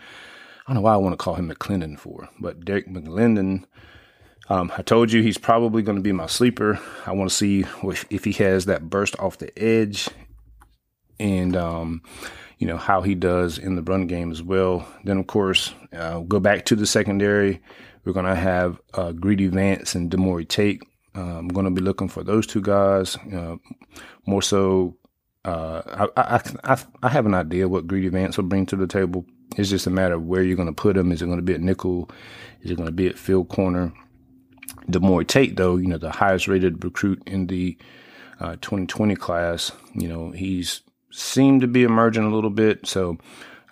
I 0.70 0.72
don't 0.72 0.84
know 0.84 0.86
why 0.88 0.94
I 0.94 0.98
want 0.98 1.14
to 1.14 1.16
call 1.16 1.34
him 1.34 1.50
McClendon 1.50 1.98
for, 1.98 2.28
but 2.38 2.64
Derek 2.64 2.86
McLendon. 2.86 3.64
Um, 4.48 4.70
I 4.78 4.82
told 4.82 5.10
you 5.10 5.20
he's 5.20 5.36
probably 5.36 5.82
going 5.82 5.98
to 5.98 6.02
be 6.02 6.12
my 6.12 6.26
sleeper. 6.26 6.78
I 7.04 7.10
want 7.10 7.28
to 7.28 7.34
see 7.34 7.64
if, 8.08 8.24
he 8.24 8.30
has 8.34 8.66
that 8.66 8.88
burst 8.88 9.18
off 9.18 9.38
the 9.38 9.50
edge 9.60 10.08
and, 11.18 11.56
um, 11.56 12.02
you 12.58 12.68
know, 12.68 12.76
how 12.76 13.02
he 13.02 13.16
does 13.16 13.58
in 13.58 13.74
the 13.74 13.82
run 13.82 14.06
game 14.06 14.30
as 14.30 14.44
well. 14.44 14.86
Then, 15.02 15.18
of 15.18 15.26
course, 15.26 15.74
uh, 15.92 16.20
go 16.20 16.38
back 16.38 16.66
to 16.66 16.76
the 16.76 16.86
secondary. 16.86 17.60
We're 18.04 18.12
going 18.12 18.26
to 18.26 18.36
have 18.36 18.80
uh, 18.94 19.10
Greedy 19.10 19.48
Vance 19.48 19.96
and 19.96 20.08
Demorie 20.08 20.48
Tate. 20.48 20.84
Uh, 21.16 21.38
I'm 21.38 21.48
going 21.48 21.64
to 21.64 21.72
be 21.72 21.80
looking 21.80 22.08
for 22.08 22.22
those 22.22 22.46
two 22.46 22.62
guys. 22.62 23.18
More 24.24 24.42
so 24.42 24.96
uh, 25.44 26.08
I, 26.16 26.36
I, 26.36 26.40
I, 26.62 26.82
I 27.02 27.08
have 27.08 27.26
an 27.26 27.34
idea 27.34 27.68
what 27.68 27.88
Greedy 27.88 28.08
Vance 28.08 28.36
will 28.36 28.44
bring 28.44 28.66
to 28.66 28.76
the 28.76 28.86
table. 28.86 29.26
It's 29.56 29.70
just 29.70 29.86
a 29.86 29.90
matter 29.90 30.14
of 30.14 30.26
where 30.26 30.42
you're 30.42 30.56
going 30.56 30.68
to 30.68 30.72
put 30.72 30.96
him. 30.96 31.12
Is 31.12 31.22
it 31.22 31.26
going 31.26 31.38
to 31.38 31.42
be 31.42 31.54
at 31.54 31.60
nickel? 31.60 32.08
Is 32.62 32.70
it 32.70 32.76
going 32.76 32.86
to 32.86 32.92
be 32.92 33.08
at 33.08 33.18
field 33.18 33.48
corner? 33.48 33.92
Demorie 34.88 35.26
Tate, 35.26 35.56
though, 35.56 35.76
you 35.76 35.86
know, 35.86 35.98
the 35.98 36.10
highest 36.10 36.48
rated 36.48 36.82
recruit 36.84 37.22
in 37.26 37.46
the 37.46 37.76
uh, 38.40 38.52
2020 38.60 39.14
class, 39.16 39.72
you 39.94 40.08
know, 40.08 40.30
he's 40.30 40.82
seemed 41.12 41.60
to 41.60 41.66
be 41.66 41.82
emerging 41.82 42.24
a 42.24 42.34
little 42.34 42.50
bit. 42.50 42.86
So 42.86 43.18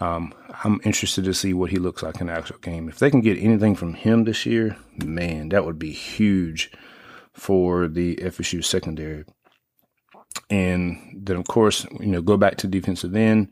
um, 0.00 0.34
I'm 0.64 0.80
interested 0.84 1.24
to 1.24 1.34
see 1.34 1.54
what 1.54 1.70
he 1.70 1.78
looks 1.78 2.02
like 2.02 2.20
in 2.20 2.26
the 2.26 2.32
actual 2.32 2.58
game. 2.58 2.88
If 2.88 2.98
they 2.98 3.10
can 3.10 3.20
get 3.20 3.38
anything 3.38 3.74
from 3.74 3.94
him 3.94 4.24
this 4.24 4.46
year, 4.46 4.76
man, 5.04 5.48
that 5.50 5.64
would 5.64 5.78
be 5.78 5.92
huge 5.92 6.70
for 7.32 7.88
the 7.88 8.16
FSU 8.16 8.64
secondary. 8.64 9.24
And 10.50 10.98
then, 11.16 11.36
of 11.36 11.46
course, 11.46 11.86
you 12.00 12.06
know, 12.06 12.22
go 12.22 12.36
back 12.36 12.56
to 12.58 12.66
defensive 12.66 13.14
end. 13.14 13.48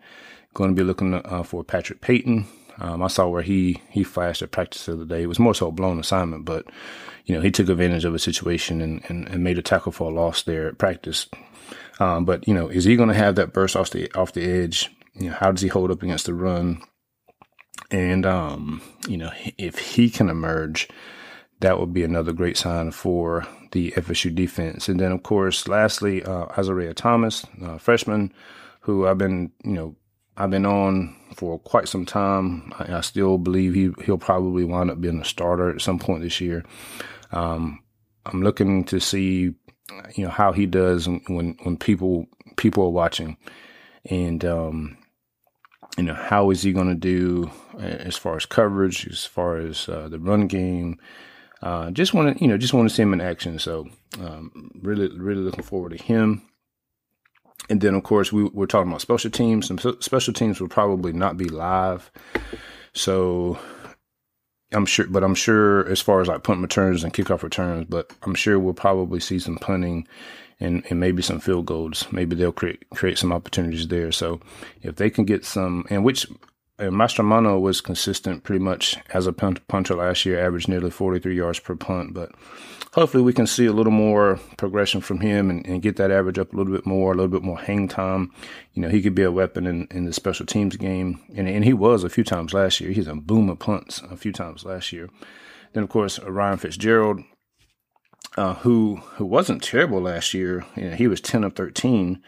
Going 0.56 0.74
to 0.74 0.74
be 0.74 0.86
looking 0.86 1.12
uh, 1.12 1.42
for 1.42 1.62
Patrick 1.62 2.00
Payton. 2.00 2.46
Um, 2.78 3.02
I 3.02 3.08
saw 3.08 3.28
where 3.28 3.42
he 3.42 3.82
he 3.90 4.02
flashed 4.02 4.40
at 4.40 4.52
practice 4.52 4.86
the 4.86 4.94
other 4.94 5.04
day. 5.04 5.22
It 5.22 5.26
was 5.26 5.38
more 5.38 5.54
so 5.54 5.68
a 5.68 5.70
blown 5.70 5.98
assignment, 5.98 6.46
but 6.46 6.64
you 7.26 7.34
know 7.34 7.42
he 7.42 7.50
took 7.50 7.68
advantage 7.68 8.06
of 8.06 8.14
a 8.14 8.18
situation 8.18 8.80
and, 8.80 9.04
and, 9.08 9.28
and 9.28 9.44
made 9.44 9.58
a 9.58 9.62
tackle 9.62 9.92
for 9.92 10.10
a 10.10 10.14
loss 10.14 10.44
there 10.44 10.66
at 10.66 10.78
practice. 10.78 11.28
Um, 12.00 12.25
but 12.25 12.48
you 12.48 12.54
know, 12.54 12.68
is 12.68 12.84
he 12.84 12.96
going 12.96 13.10
to 13.10 13.14
have 13.14 13.34
that 13.34 13.52
burst 13.52 13.76
off 13.76 13.90
the 13.90 14.10
off 14.14 14.32
the 14.32 14.50
edge? 14.50 14.90
You 15.12 15.28
know, 15.28 15.36
how 15.36 15.52
does 15.52 15.60
he 15.60 15.68
hold 15.68 15.90
up 15.90 16.02
against 16.02 16.25
the 16.25 16.32
run? 16.32 16.80
And 17.90 18.25
um, 18.25 18.80
you 19.06 19.18
know, 19.18 19.32
if 19.58 19.78
he 19.78 20.08
can 20.08 20.30
emerge, 20.30 20.88
that 21.60 21.78
would 21.78 21.92
be 21.92 22.02
another 22.02 22.32
great 22.32 22.56
sign 22.56 22.92
for 22.92 23.46
the 23.72 23.90
FSU 23.92 24.34
defense. 24.34 24.88
And 24.88 24.98
then, 24.98 25.12
of 25.12 25.22
course, 25.22 25.68
lastly, 25.68 26.25
uh, 26.25 26.46
Thomas, 26.94 27.44
uh, 27.62 27.76
freshman, 27.76 28.32
who 28.80 29.06
I've 29.06 29.18
been, 29.18 29.52
you 29.62 29.72
know, 29.72 29.96
I've 30.37 30.50
been 30.50 30.66
on 30.66 31.16
for 31.35 31.59
quite 31.59 31.88
some 31.88 32.07
time. 32.07 32.73
I, 32.78 32.97
I, 32.97 33.00
still 33.00 33.38
believe 33.38 33.75
he 33.75 33.90
he'll 34.05 34.19
probably 34.19 34.64
wind 34.64 34.90
up 34.90 35.00
being 35.00 35.21
a 35.21 35.25
starter 35.25 35.71
at 35.71 35.81
some 35.81 35.99
point 35.99 36.23
this 36.23 36.40
year. 36.40 36.64
Um, 37.33 37.83
I'm 38.25 38.43
looking 38.43 38.85
to 38.85 39.00
see, 39.00 39.55
you 40.14 40.25
know, 40.25 40.31
how 40.31 40.52
he 40.52 40.66
does 40.66 41.09
when 41.09 41.57
when 41.62 41.76
people 41.76 42.26
people 42.57 42.85
are 42.85 42.90
watching, 42.90 43.37
and 44.11 44.45
um, 44.45 44.99
you 45.97 46.05
know, 46.05 46.14
how 46.14 46.50
is 46.50 46.62
he 46.62 46.73
going 46.73 46.88
to 46.88 46.95
do 46.95 47.50
as 47.78 48.16
far 48.16 48.37
as 48.37 48.47
coverage, 48.47 49.07
as 49.07 49.25
far 49.25 49.59
as 49.59 49.88
uh, 49.88 50.09
the 50.09 50.19
run 50.19 50.47
game 50.47 50.99
uh, 51.62 51.90
just 51.90 52.14
want 52.14 52.37
to, 52.37 52.43
you 52.43 52.49
know, 52.49 52.59
just 52.59 52.75
want 52.75 52.88
to 52.88 52.95
see 52.95 53.02
him 53.02 53.12
in 53.12 53.21
action. 53.21 53.59
So, 53.59 53.88
um, 54.21 54.71
really, 54.83 55.09
really 55.16 55.40
looking 55.40 55.64
forward 55.64 55.97
to 55.97 56.02
him. 56.02 56.43
And 57.68 57.80
then, 57.80 57.94
of 57.94 58.02
course, 58.04 58.32
we, 58.32 58.44
we're 58.44 58.66
talking 58.66 58.88
about 58.88 59.00
special 59.00 59.30
teams. 59.30 59.66
Some 59.66 59.78
special 60.00 60.32
teams 60.32 60.60
will 60.60 60.68
probably 60.68 61.12
not 61.12 61.36
be 61.36 61.48
live. 61.48 62.10
So, 62.92 63.58
I'm 64.72 64.86
sure, 64.86 65.06
but 65.06 65.22
I'm 65.22 65.34
sure 65.34 65.88
as 65.88 66.00
far 66.00 66.20
as 66.20 66.28
like 66.28 66.42
punt 66.42 66.60
returns 66.60 67.04
and 67.04 67.12
kickoff 67.12 67.42
returns, 67.42 67.86
but 67.88 68.12
I'm 68.22 68.34
sure 68.34 68.58
we'll 68.58 68.75
probably 68.75 69.20
see 69.20 69.38
some 69.38 69.56
punting 69.56 70.06
and, 70.58 70.84
and 70.90 70.98
maybe 70.98 71.22
some 71.22 71.40
field 71.40 71.66
goals. 71.66 72.06
Maybe 72.10 72.34
they'll 72.34 72.52
create 72.52 72.88
create 72.90 73.18
some 73.18 73.32
opportunities 73.32 73.88
there. 73.88 74.10
So 74.12 74.40
if 74.82 74.96
they 74.96 75.10
can 75.10 75.25
get 75.25 75.44
some, 75.44 75.86
and 75.90 76.04
which 76.04 76.26
and 76.78 76.92
Mastromanno 76.92 77.61
was 77.61 77.80
consistent 77.80 78.45
pretty 78.45 78.62
much 78.62 78.97
as 79.11 79.26
a 79.26 79.33
punter 79.33 79.95
last 79.95 80.26
year, 80.26 80.45
averaged 80.45 80.68
nearly 80.68 80.90
43 80.90 81.35
yards 81.35 81.59
per 81.59 81.75
punt. 81.75 82.12
But 82.12 82.33
hopefully 82.92 83.23
we 83.23 83.33
can 83.33 83.47
see 83.47 83.66
a 83.66 83.73
little 83.73 83.92
more 83.92 84.38
progression 84.59 85.00
from 85.00 85.21
him 85.21 85.49
and, 85.49 85.66
and, 85.66 85.83
get 85.83 85.97
that 85.97 86.11
average 86.11 86.38
up 86.38 86.52
a 86.52 86.56
little 86.56 86.73
bit 86.73 86.87
more, 86.87 87.12
a 87.12 87.14
little 87.14 87.30
bit 87.30 87.42
more 87.42 87.59
hang 87.59 87.88
time. 87.88 88.30
You 88.75 88.83
know, 88.83 88.88
he 88.88 89.00
could 89.00 89.14
be 89.14 89.23
a 89.23 89.33
weapon 89.33 89.66
in, 89.66 89.88
in 89.90 90.04
the 90.04 90.12
special 90.12 90.45
teams 90.45 90.76
game. 90.76 91.23
And, 91.35 91.49
and 91.49 91.64
he 91.64 91.73
was 91.73 92.04
a 92.04 92.11
few 92.11 92.25
times 92.25 92.52
last 92.52 92.80
year. 92.80 92.90
He's 92.90 93.06
a 93.06 93.14
boom 93.14 93.49
of 93.49 93.59
punts 93.59 94.02
a 94.11 94.16
few 94.16 94.33
times 94.33 94.64
last 94.64 94.92
year. 94.92 95.09
Then, 95.73 95.83
of 95.83 95.88
course, 95.88 96.18
Ryan 96.21 96.59
Fitzgerald, 96.59 97.23
uh, 98.37 98.54
who 98.54 98.97
who 99.14 99.25
wasn't 99.25 99.62
terrible 99.62 100.00
last 100.00 100.35
year. 100.35 100.64
You 100.76 100.90
know, 100.90 100.97
he 100.97 101.09
was 101.09 101.21
10 101.21 101.45
of 101.45 101.54
13, 101.54 102.23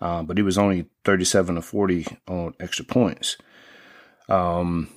uh, 0.00 0.22
but 0.22 0.38
he 0.38 0.42
was 0.42 0.56
only 0.56 0.86
37 1.04 1.58
of 1.58 1.64
40 1.64 2.18
on 2.28 2.54
extra 2.60 2.84
points. 2.84 3.36
Um, 4.30 4.88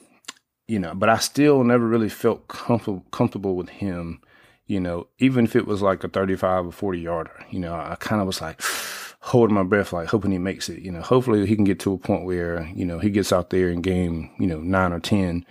you 0.67 0.79
know, 0.79 0.93
but 0.95 1.09
I 1.09 1.17
still 1.17 1.63
never 1.63 1.85
really 1.85 2.09
felt 2.09 2.47
comfortable 2.47 3.05
comfortable 3.11 3.55
with 3.55 3.69
him. 3.69 4.21
You 4.65 4.79
know, 4.79 5.07
even 5.19 5.45
if 5.45 5.55
it 5.55 5.67
was 5.67 5.81
like 5.81 6.03
a 6.03 6.07
35 6.07 6.67
or 6.67 6.71
40 6.71 6.99
yarder, 6.99 7.45
you 7.49 7.59
know, 7.59 7.73
I 7.73 7.95
kind 7.99 8.21
of 8.21 8.27
was 8.27 8.41
like 8.41 8.61
holding 9.19 9.55
my 9.55 9.63
breath, 9.63 9.91
like 9.91 10.07
hoping 10.07 10.31
he 10.31 10.37
makes 10.37 10.69
it. 10.69 10.81
You 10.81 10.91
know, 10.91 11.01
hopefully 11.01 11.45
he 11.45 11.55
can 11.55 11.65
get 11.65 11.79
to 11.81 11.93
a 11.93 11.97
point 11.97 12.25
where 12.25 12.69
you 12.73 12.85
know 12.85 12.99
he 12.99 13.09
gets 13.09 13.33
out 13.33 13.49
there 13.49 13.69
in 13.69 13.81
game, 13.81 14.31
you 14.39 14.47
know, 14.47 14.61
nine 14.61 14.93
or 14.93 14.99
10, 14.99 15.45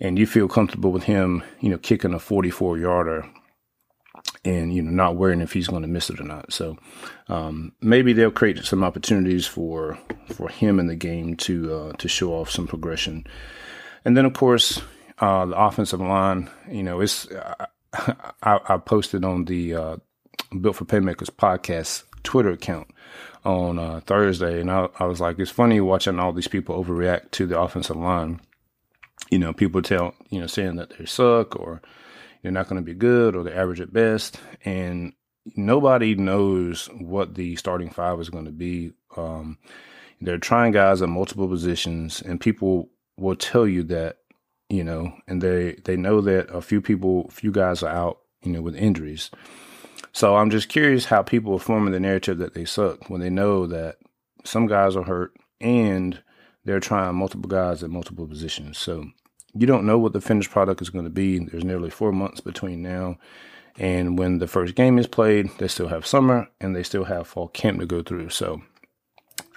and 0.00 0.18
you 0.18 0.26
feel 0.26 0.48
comfortable 0.48 0.92
with 0.92 1.04
him, 1.04 1.42
you 1.60 1.70
know, 1.70 1.78
kicking 1.78 2.12
a 2.12 2.18
44 2.18 2.78
yarder 2.78 3.26
and 4.46 4.72
you 4.72 4.80
know 4.80 4.90
not 4.90 5.16
worrying 5.16 5.40
if 5.40 5.52
he's 5.52 5.68
going 5.68 5.82
to 5.82 5.88
miss 5.88 6.08
it 6.08 6.20
or 6.20 6.24
not. 6.24 6.52
So 6.52 6.78
um, 7.28 7.72
maybe 7.80 8.12
they'll 8.12 8.30
create 8.30 8.64
some 8.64 8.84
opportunities 8.84 9.46
for 9.46 9.98
for 10.32 10.48
him 10.48 10.78
in 10.78 10.86
the 10.86 10.96
game 10.96 11.36
to 11.38 11.74
uh, 11.74 11.92
to 11.94 12.08
show 12.08 12.32
off 12.32 12.50
some 12.50 12.66
progression. 12.66 13.26
And 14.04 14.16
then 14.16 14.24
of 14.24 14.34
course 14.34 14.80
uh, 15.18 15.46
the 15.46 15.58
offensive 15.58 16.00
line. 16.00 16.48
You 16.70 16.82
know, 16.82 17.00
it's 17.00 17.26
I, 17.32 17.66
I 18.42 18.76
posted 18.78 19.24
on 19.24 19.44
the 19.46 19.74
uh, 19.74 19.96
Built 20.60 20.76
for 20.76 20.84
Playmakers 20.84 21.30
podcast 21.30 22.04
Twitter 22.22 22.50
account 22.50 22.88
on 23.44 23.78
uh, 23.78 24.00
Thursday, 24.06 24.60
and 24.60 24.70
I, 24.70 24.88
I 24.98 25.04
was 25.06 25.20
like, 25.20 25.38
it's 25.38 25.50
funny 25.50 25.80
watching 25.80 26.18
all 26.18 26.32
these 26.32 26.48
people 26.48 26.82
overreact 26.82 27.30
to 27.32 27.46
the 27.46 27.58
offensive 27.58 27.96
line. 27.96 28.40
You 29.30 29.38
know, 29.38 29.52
people 29.52 29.82
tell 29.82 30.14
you 30.30 30.40
know 30.40 30.46
saying 30.46 30.76
that 30.76 30.96
they 30.98 31.06
suck 31.06 31.56
or 31.58 31.80
they're 32.46 32.52
not 32.52 32.68
going 32.68 32.80
to 32.80 32.86
be 32.86 32.94
good 32.94 33.34
or 33.34 33.42
they're 33.42 33.60
average 33.60 33.80
at 33.80 33.92
best. 33.92 34.38
And 34.64 35.14
nobody 35.56 36.14
knows 36.14 36.86
what 36.96 37.34
the 37.34 37.56
starting 37.56 37.90
five 37.90 38.20
is 38.20 38.30
going 38.30 38.44
to 38.44 38.52
be. 38.52 38.92
Um, 39.16 39.58
they're 40.20 40.38
trying 40.38 40.70
guys 40.70 41.02
at 41.02 41.08
multiple 41.08 41.48
positions, 41.48 42.22
and 42.22 42.40
people 42.40 42.88
will 43.16 43.34
tell 43.34 43.66
you 43.66 43.82
that, 43.84 44.18
you 44.68 44.84
know, 44.84 45.12
and 45.26 45.42
they, 45.42 45.72
they 45.84 45.96
know 45.96 46.20
that 46.20 46.48
a 46.54 46.62
few 46.62 46.80
people, 46.80 47.28
few 47.30 47.50
guys 47.50 47.82
are 47.82 47.90
out, 47.90 48.20
you 48.44 48.52
know, 48.52 48.62
with 48.62 48.76
injuries. 48.76 49.32
So 50.12 50.36
I'm 50.36 50.50
just 50.50 50.68
curious 50.68 51.06
how 51.06 51.24
people 51.24 51.52
are 51.54 51.58
forming 51.58 51.92
the 51.92 51.98
narrative 51.98 52.38
that 52.38 52.54
they 52.54 52.64
suck 52.64 53.10
when 53.10 53.20
they 53.20 53.28
know 53.28 53.66
that 53.66 53.96
some 54.44 54.68
guys 54.68 54.94
are 54.94 55.02
hurt 55.02 55.32
and 55.60 56.22
they're 56.64 56.78
trying 56.78 57.16
multiple 57.16 57.48
guys 57.48 57.82
at 57.82 57.90
multiple 57.90 58.28
positions. 58.28 58.78
So 58.78 59.06
you 59.58 59.66
don't 59.66 59.86
know 59.86 59.98
what 59.98 60.12
the 60.12 60.20
finished 60.20 60.50
product 60.50 60.82
is 60.82 60.90
going 60.90 61.04
to 61.04 61.10
be. 61.10 61.38
There's 61.38 61.64
nearly 61.64 61.90
four 61.90 62.12
months 62.12 62.40
between 62.40 62.82
now 62.82 63.18
and 63.78 64.18
when 64.18 64.38
the 64.38 64.46
first 64.46 64.74
game 64.74 64.98
is 64.98 65.06
played. 65.06 65.50
They 65.58 65.68
still 65.68 65.88
have 65.88 66.06
summer 66.06 66.48
and 66.60 66.74
they 66.74 66.82
still 66.82 67.04
have 67.04 67.26
fall 67.26 67.48
camp 67.48 67.80
to 67.80 67.86
go 67.86 68.02
through. 68.02 68.30
So 68.30 68.62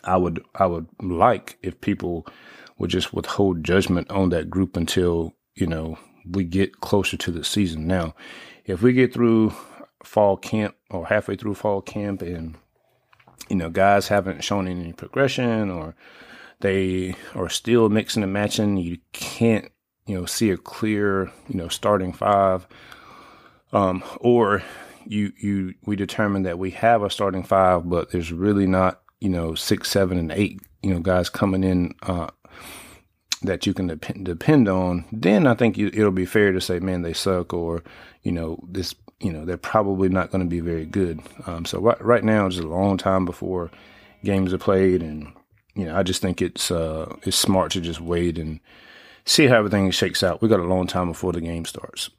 I 0.04 0.18
would 0.18 0.44
I 0.56 0.66
would 0.66 0.88
like 1.02 1.58
if 1.62 1.82
people 1.82 2.26
would 2.78 2.90
just 2.90 3.14
withhold 3.14 3.64
judgment 3.64 4.10
on 4.10 4.30
that 4.30 4.50
group 4.50 4.78
until 4.78 5.34
you 5.56 5.68
know 5.68 5.98
we 6.26 6.44
get 6.44 6.82
closer 6.82 7.18
to 7.18 7.32
the 7.32 7.44
season. 7.44 7.88
Now, 7.88 8.16
if 8.66 8.82
we 8.82 8.94
get 8.94 9.14
through 9.14 9.54
fall 10.04 10.38
camp 10.38 10.76
or 10.90 11.08
halfway 11.08 11.36
through 11.36 11.56
fall 11.56 11.82
camp 11.82 12.22
and 12.22 12.56
you 13.50 13.56
know 13.56 13.70
guys 13.70 14.08
haven't 14.08 14.44
shown 14.44 14.68
any 14.68 14.94
progression 14.94 15.70
or 15.70 15.96
they 16.62 17.16
are 17.36 17.50
still 17.50 17.90
mixing 17.90 18.24
and 18.24 18.34
matching, 18.34 18.78
you 18.78 18.98
can't 19.14 19.72
you 20.10 20.16
know, 20.16 20.26
see 20.26 20.50
a 20.50 20.58
clear, 20.58 21.32
you 21.48 21.56
know, 21.56 21.68
starting 21.68 22.12
five, 22.14 22.66
um, 23.72 24.04
or 24.20 24.64
you 25.06 25.32
you 25.38 25.76
we 25.86 25.96
determine 25.96 26.42
that 26.44 26.58
we 26.58 26.72
have 26.72 27.04
a 27.04 27.12
starting 27.12 27.44
five, 27.44 27.88
but 27.88 28.10
there's 28.10 28.32
really 28.32 28.66
not, 28.66 29.02
you 29.22 29.30
know, 29.30 29.54
six, 29.54 29.88
seven, 29.92 30.18
and 30.18 30.32
eight, 30.32 30.62
you 30.82 30.92
know, 30.92 31.00
guys 31.00 31.30
coming 31.30 31.64
in 31.64 31.94
uh, 32.02 32.28
that 33.44 33.68
you 33.68 33.74
can 33.76 33.86
depend 33.86 34.26
depend 34.26 34.68
on. 34.68 35.06
Then 35.12 35.46
I 35.46 35.54
think 35.54 35.78
you, 35.78 35.92
it'll 35.94 36.10
be 36.10 36.26
fair 36.26 36.54
to 36.54 36.60
say, 36.60 36.80
man, 36.80 37.04
they 37.04 37.14
suck, 37.14 37.54
or 37.54 37.84
you 38.24 38.32
know, 38.32 38.58
this, 38.68 38.96
you 39.20 39.32
know, 39.32 39.46
they're 39.46 39.58
probably 39.58 40.10
not 40.10 40.32
going 40.32 40.44
to 40.44 40.50
be 40.50 40.60
very 40.60 40.88
good. 40.88 41.20
Um, 41.46 41.66
so 41.66 41.80
right 41.80 42.04
right 42.04 42.24
now, 42.24 42.48
it's 42.48 42.58
a 42.58 42.64
long 42.64 42.98
time 42.98 43.26
before 43.26 43.70
games 44.24 44.56
are 44.56 44.58
played, 44.58 45.04
and 45.04 45.32
you 45.76 45.86
know, 45.86 45.96
I 45.96 46.02
just 46.02 46.20
think 46.20 46.42
it's 46.42 46.72
uh, 46.72 47.16
it's 47.28 47.38
smart 47.38 47.74
to 47.74 47.80
just 47.80 48.02
wait 48.02 48.40
and 48.40 48.60
see 49.30 49.46
how 49.46 49.58
everything 49.58 49.92
shakes 49.92 50.24
out. 50.24 50.42
We 50.42 50.50
got 50.50 50.60
a 50.60 50.64
long 50.64 50.88
time 50.88 51.10
before 51.10 51.32
the 51.32 51.42
game 51.42 51.66
starts. 51.66 52.10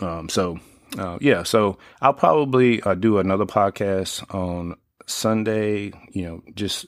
Um, 0.00 0.28
so 0.28 0.60
uh, 0.98 1.18
yeah, 1.20 1.42
so 1.42 1.78
I'll 2.00 2.14
probably 2.14 2.82
uh, 2.82 2.94
do 2.94 3.18
another 3.18 3.46
podcast 3.46 4.22
on 4.34 4.76
Sunday. 5.06 5.92
You 6.12 6.22
know, 6.22 6.42
just 6.54 6.86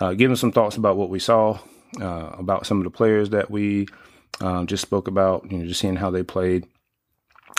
uh, 0.00 0.14
giving 0.14 0.36
some 0.36 0.52
thoughts 0.52 0.76
about 0.76 0.96
what 0.96 1.08
we 1.08 1.20
saw, 1.20 1.58
uh, 2.00 2.30
about 2.38 2.66
some 2.66 2.78
of 2.78 2.84
the 2.84 2.90
players 2.90 3.30
that 3.30 3.50
we 3.50 3.86
um, 4.40 4.66
just 4.66 4.82
spoke 4.82 5.06
about. 5.06 5.50
You 5.50 5.58
know, 5.58 5.66
just 5.66 5.80
seeing 5.80 5.96
how 5.96 6.10
they 6.10 6.24
played, 6.24 6.66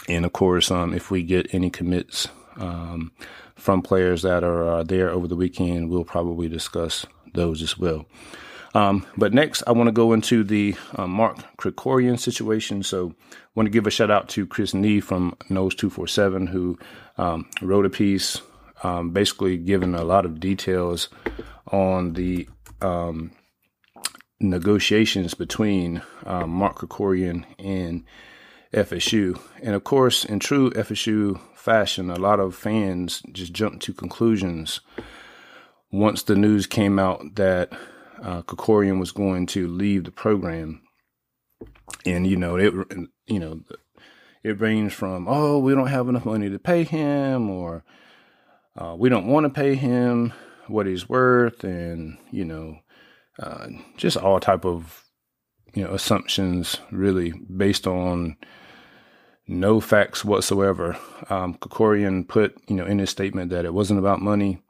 and 0.09 0.25
of 0.25 0.33
course, 0.33 0.69
um, 0.69 0.93
if 0.93 1.09
we 1.09 1.23
get 1.23 1.53
any 1.53 1.69
commits 1.69 2.27
um, 2.57 3.13
from 3.55 3.81
players 3.81 4.21
that 4.23 4.43
are 4.43 4.79
uh, 4.79 4.83
there 4.83 5.09
over 5.09 5.27
the 5.27 5.37
weekend, 5.37 5.89
we'll 5.89 6.03
probably 6.03 6.49
discuss 6.49 7.05
those 7.33 7.61
as 7.61 7.77
well. 7.77 8.05
Um, 8.73 9.05
but 9.15 9.33
next, 9.33 9.63
I 9.67 9.71
want 9.71 9.87
to 9.87 9.91
go 9.91 10.13
into 10.13 10.43
the 10.43 10.75
uh, 10.95 11.07
Mark 11.07 11.37
Krikorian 11.57 12.19
situation. 12.19 12.83
So, 12.83 13.13
I 13.31 13.35
want 13.55 13.67
to 13.67 13.71
give 13.71 13.85
a 13.85 13.91
shout 13.91 14.09
out 14.09 14.29
to 14.29 14.47
Chris 14.47 14.73
Nee 14.73 14.99
from 14.99 15.37
Noles 15.49 15.77
Two 15.77 15.89
Four 15.89 16.07
Seven, 16.07 16.47
who 16.47 16.79
um, 17.17 17.47
wrote 17.61 17.85
a 17.85 17.89
piece, 17.89 18.41
um, 18.81 19.11
basically 19.11 19.57
giving 19.57 19.93
a 19.93 20.03
lot 20.03 20.25
of 20.25 20.39
details 20.39 21.09
on 21.71 22.13
the 22.13 22.47
um, 22.81 23.31
negotiations 24.39 25.33
between 25.33 26.01
uh, 26.25 26.45
Mark 26.45 26.79
Krikorian 26.79 27.45
and 27.59 28.03
FSU. 28.73 29.39
And 29.61 29.75
of 29.75 29.83
course, 29.83 30.25
in 30.25 30.39
true 30.39 30.71
FSU 30.71 31.39
fashion, 31.55 32.09
a 32.09 32.19
lot 32.19 32.39
of 32.39 32.55
fans 32.55 33.21
just 33.31 33.53
jumped 33.53 33.83
to 33.83 33.93
conclusions 33.93 34.81
once 35.91 36.23
the 36.23 36.35
news 36.35 36.65
came 36.65 36.97
out 36.97 37.35
that 37.35 37.71
uh, 38.23 38.41
Krikorian 38.43 38.99
was 38.99 39.11
going 39.11 39.45
to 39.47 39.67
leave 39.67 40.05
the 40.05 40.11
program, 40.11 40.81
and 42.05 42.25
you 42.25 42.37
know 42.37 42.55
it, 42.55 42.73
you 43.27 43.39
know, 43.39 43.61
it 44.43 44.61
ranged 44.61 44.95
from 44.95 45.27
oh 45.27 45.59
we 45.59 45.75
don't 45.75 45.87
have 45.87 46.07
enough 46.07 46.25
money 46.25 46.49
to 46.49 46.57
pay 46.57 46.83
him, 46.83 47.49
or 47.49 47.83
uh, 48.77 48.95
we 48.97 49.09
don't 49.09 49.27
want 49.27 49.43
to 49.43 49.49
pay 49.49 49.75
him 49.75 50.33
what 50.67 50.85
he's 50.85 51.09
worth, 51.09 51.63
and 51.63 52.17
you 52.31 52.45
know, 52.45 52.77
uh, 53.39 53.67
just 53.97 54.15
all 54.15 54.39
type 54.39 54.65
of 54.65 55.03
you 55.73 55.83
know 55.83 55.93
assumptions 55.93 56.77
really 56.91 57.33
based 57.55 57.85
on 57.85 58.37
no 59.47 59.81
facts 59.81 60.23
whatsoever. 60.23 60.97
Um, 61.29 61.55
Krikorian 61.55 62.25
put 62.25 62.55
you 62.69 62.75
know 62.77 62.85
in 62.85 62.99
his 62.99 63.09
statement 63.09 63.51
that 63.51 63.65
it 63.65 63.73
wasn't 63.73 63.99
about 63.99 64.21
money, 64.21 64.61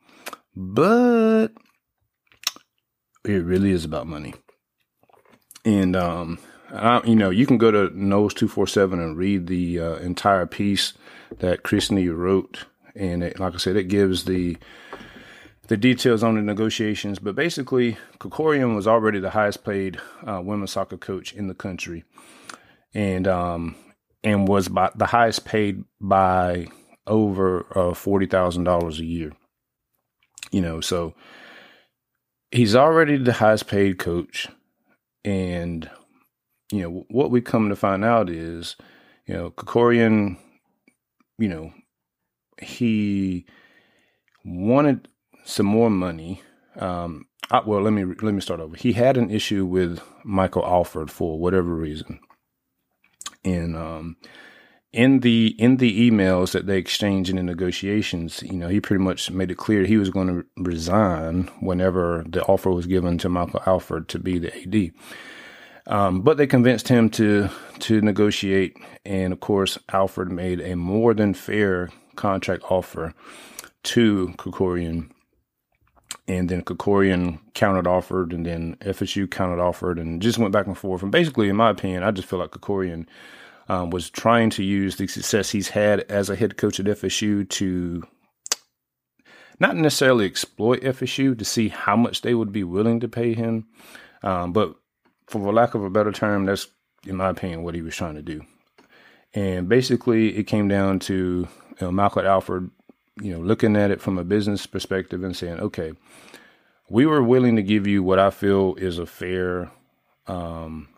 but 0.55 1.49
it 3.25 3.43
really 3.43 3.71
is 3.71 3.85
about 3.85 4.07
money. 4.07 4.33
And 5.65 5.95
um, 5.95 6.39
I, 6.71 7.01
you 7.03 7.15
know, 7.15 7.29
you 7.29 7.45
can 7.45 7.57
go 7.57 7.71
to 7.71 7.89
Noles 7.93 8.33
two 8.33 8.47
four 8.47 8.67
seven 8.67 8.99
and 8.99 9.17
read 9.17 9.47
the 9.47 9.79
uh, 9.79 9.95
entire 9.95 10.45
piece 10.45 10.93
that 11.39 11.63
Chris 11.63 11.91
Nee 11.91 12.09
wrote, 12.09 12.65
and 12.95 13.23
it, 13.23 13.39
like 13.39 13.53
I 13.53 13.57
said, 13.57 13.75
it 13.75 13.87
gives 13.87 14.25
the 14.25 14.57
the 15.67 15.77
details 15.77 16.23
on 16.23 16.35
the 16.35 16.41
negotiations. 16.41 17.19
But 17.19 17.35
basically, 17.35 17.97
Krikorian 18.19 18.75
was 18.75 18.87
already 18.87 19.19
the 19.19 19.29
highest 19.29 19.63
paid 19.63 19.99
uh, 20.27 20.41
women's 20.43 20.71
soccer 20.71 20.97
coach 20.97 21.33
in 21.33 21.47
the 21.47 21.53
country, 21.53 22.03
and 22.93 23.27
um, 23.27 23.75
and 24.23 24.47
was 24.47 24.67
by 24.67 24.91
the 24.95 25.05
highest 25.05 25.45
paid 25.45 25.83
by 26.01 26.67
over 27.07 27.65
uh, 27.77 27.93
forty 27.93 28.25
thousand 28.25 28.65
dollars 28.65 28.99
a 28.99 29.05
year. 29.05 29.31
You 30.51 30.61
know, 30.61 30.81
so 30.81 31.13
he's 32.53 32.75
already 32.75 33.17
the 33.17 33.33
highest 33.33 33.67
paid 33.67 33.97
coach. 33.97 34.47
And, 35.25 35.89
you 36.71 36.81
know, 36.81 37.05
what 37.09 37.31
we 37.31 37.41
come 37.41 37.69
to 37.69 37.75
find 37.75 38.05
out 38.05 38.29
is, 38.29 38.75
you 39.25 39.33
know, 39.33 39.51
Krikorian, 39.51 40.37
you 41.37 41.49
know, 41.49 41.73
he 42.61 43.45
wanted 44.45 45.07
some 45.43 45.65
more 45.65 45.89
money. 45.89 46.41
Um, 46.77 47.25
uh, 47.51 47.61
well, 47.65 47.81
let 47.81 47.93
me 47.93 48.05
let 48.05 48.33
me 48.33 48.41
start 48.41 48.59
over. 48.59 48.75
He 48.75 48.93
had 48.93 49.17
an 49.17 49.29
issue 49.29 49.65
with 49.65 49.99
Michael 50.23 50.65
Alford 50.65 51.11
for 51.11 51.37
whatever 51.37 51.75
reason, 51.75 52.19
and 53.43 53.75
um, 53.75 54.15
in 54.93 55.21
the 55.21 55.55
in 55.57 55.77
the 55.77 56.09
emails 56.09 56.51
that 56.51 56.67
they 56.67 56.77
exchanged 56.77 57.31
in 57.31 57.37
the 57.37 57.43
negotiations, 57.43 58.43
you 58.43 58.53
know, 58.53 58.67
he 58.67 58.79
pretty 58.79 59.03
much 59.03 59.31
made 59.31 59.49
it 59.49 59.57
clear 59.57 59.83
he 59.83 59.97
was 59.97 60.11
going 60.11 60.27
to 60.27 60.45
resign 60.55 61.49
whenever 61.59 62.23
the 62.27 62.43
offer 62.43 62.69
was 62.69 62.85
given 62.85 63.17
to 63.17 63.27
Michael 63.27 63.63
Alford 63.65 64.07
to 64.09 64.19
be 64.19 64.37
the 64.37 64.55
AD. 64.55 64.91
Um, 65.85 66.21
but 66.21 66.37
they 66.37 66.45
convinced 66.45 66.87
him 66.87 67.09
to 67.11 67.49
to 67.79 68.01
negotiate, 68.01 68.77
and 69.03 69.33
of 69.33 69.39
course, 69.39 69.79
Alford 69.91 70.31
made 70.31 70.61
a 70.61 70.75
more 70.75 71.15
than 71.15 71.33
fair 71.33 71.89
contract 72.15 72.63
offer 72.69 73.15
to 73.81 74.33
Krikorian, 74.37 75.09
and 76.27 76.49
then 76.49 76.61
Krikorian 76.61 77.39
countered 77.55 77.87
offered, 77.87 78.31
and 78.31 78.45
then 78.45 78.77
FSU 78.81 79.29
countered 79.29 79.59
offered, 79.59 79.97
and 79.97 80.21
just 80.21 80.37
went 80.37 80.53
back 80.53 80.67
and 80.67 80.77
forth. 80.77 81.01
And 81.01 81.11
basically, 81.11 81.49
in 81.49 81.55
my 81.55 81.71
opinion, 81.71 82.03
I 82.03 82.11
just 82.11 82.27
feel 82.27 82.37
like 82.37 82.51
Krikorian– 82.51 83.07
um, 83.67 83.89
was 83.89 84.09
trying 84.09 84.49
to 84.51 84.63
use 84.63 84.97
the 84.97 85.07
success 85.07 85.51
he's 85.51 85.69
had 85.69 86.01
as 86.01 86.29
a 86.29 86.35
head 86.35 86.57
coach 86.57 86.79
at 86.79 86.85
FSU 86.85 87.47
to 87.49 88.03
not 89.59 89.75
necessarily 89.75 90.25
exploit 90.25 90.81
FSU 90.81 91.37
to 91.37 91.45
see 91.45 91.69
how 91.69 91.95
much 91.95 92.21
they 92.21 92.33
would 92.33 92.51
be 92.51 92.63
willing 92.63 92.99
to 92.99 93.07
pay 93.07 93.33
him, 93.33 93.67
um, 94.23 94.51
but 94.51 94.75
for 95.27 95.53
lack 95.53 95.73
of 95.73 95.83
a 95.83 95.89
better 95.89 96.11
term, 96.11 96.45
that's 96.45 96.67
in 97.05 97.15
my 97.15 97.29
opinion 97.29 97.63
what 97.63 97.75
he 97.75 97.81
was 97.81 97.95
trying 97.95 98.15
to 98.15 98.21
do. 98.21 98.41
And 99.33 99.67
basically, 99.67 100.37
it 100.37 100.43
came 100.43 100.67
down 100.67 100.99
to 100.99 101.13
you 101.13 101.77
know, 101.81 101.91
Malcolm 101.91 102.25
Alford, 102.25 102.69
you 103.21 103.33
know, 103.33 103.39
looking 103.39 103.75
at 103.75 103.91
it 103.91 104.01
from 104.01 104.17
a 104.17 104.23
business 104.23 104.65
perspective 104.65 105.23
and 105.23 105.35
saying, 105.35 105.59
okay, 105.59 105.93
we 106.89 107.05
were 107.05 107.23
willing 107.23 107.55
to 107.55 107.63
give 107.63 107.87
you 107.87 108.03
what 108.03 108.19
I 108.19 108.29
feel 108.29 108.75
is 108.75 108.99
a 108.99 109.05
fair 109.05 109.71
um, 110.27 110.89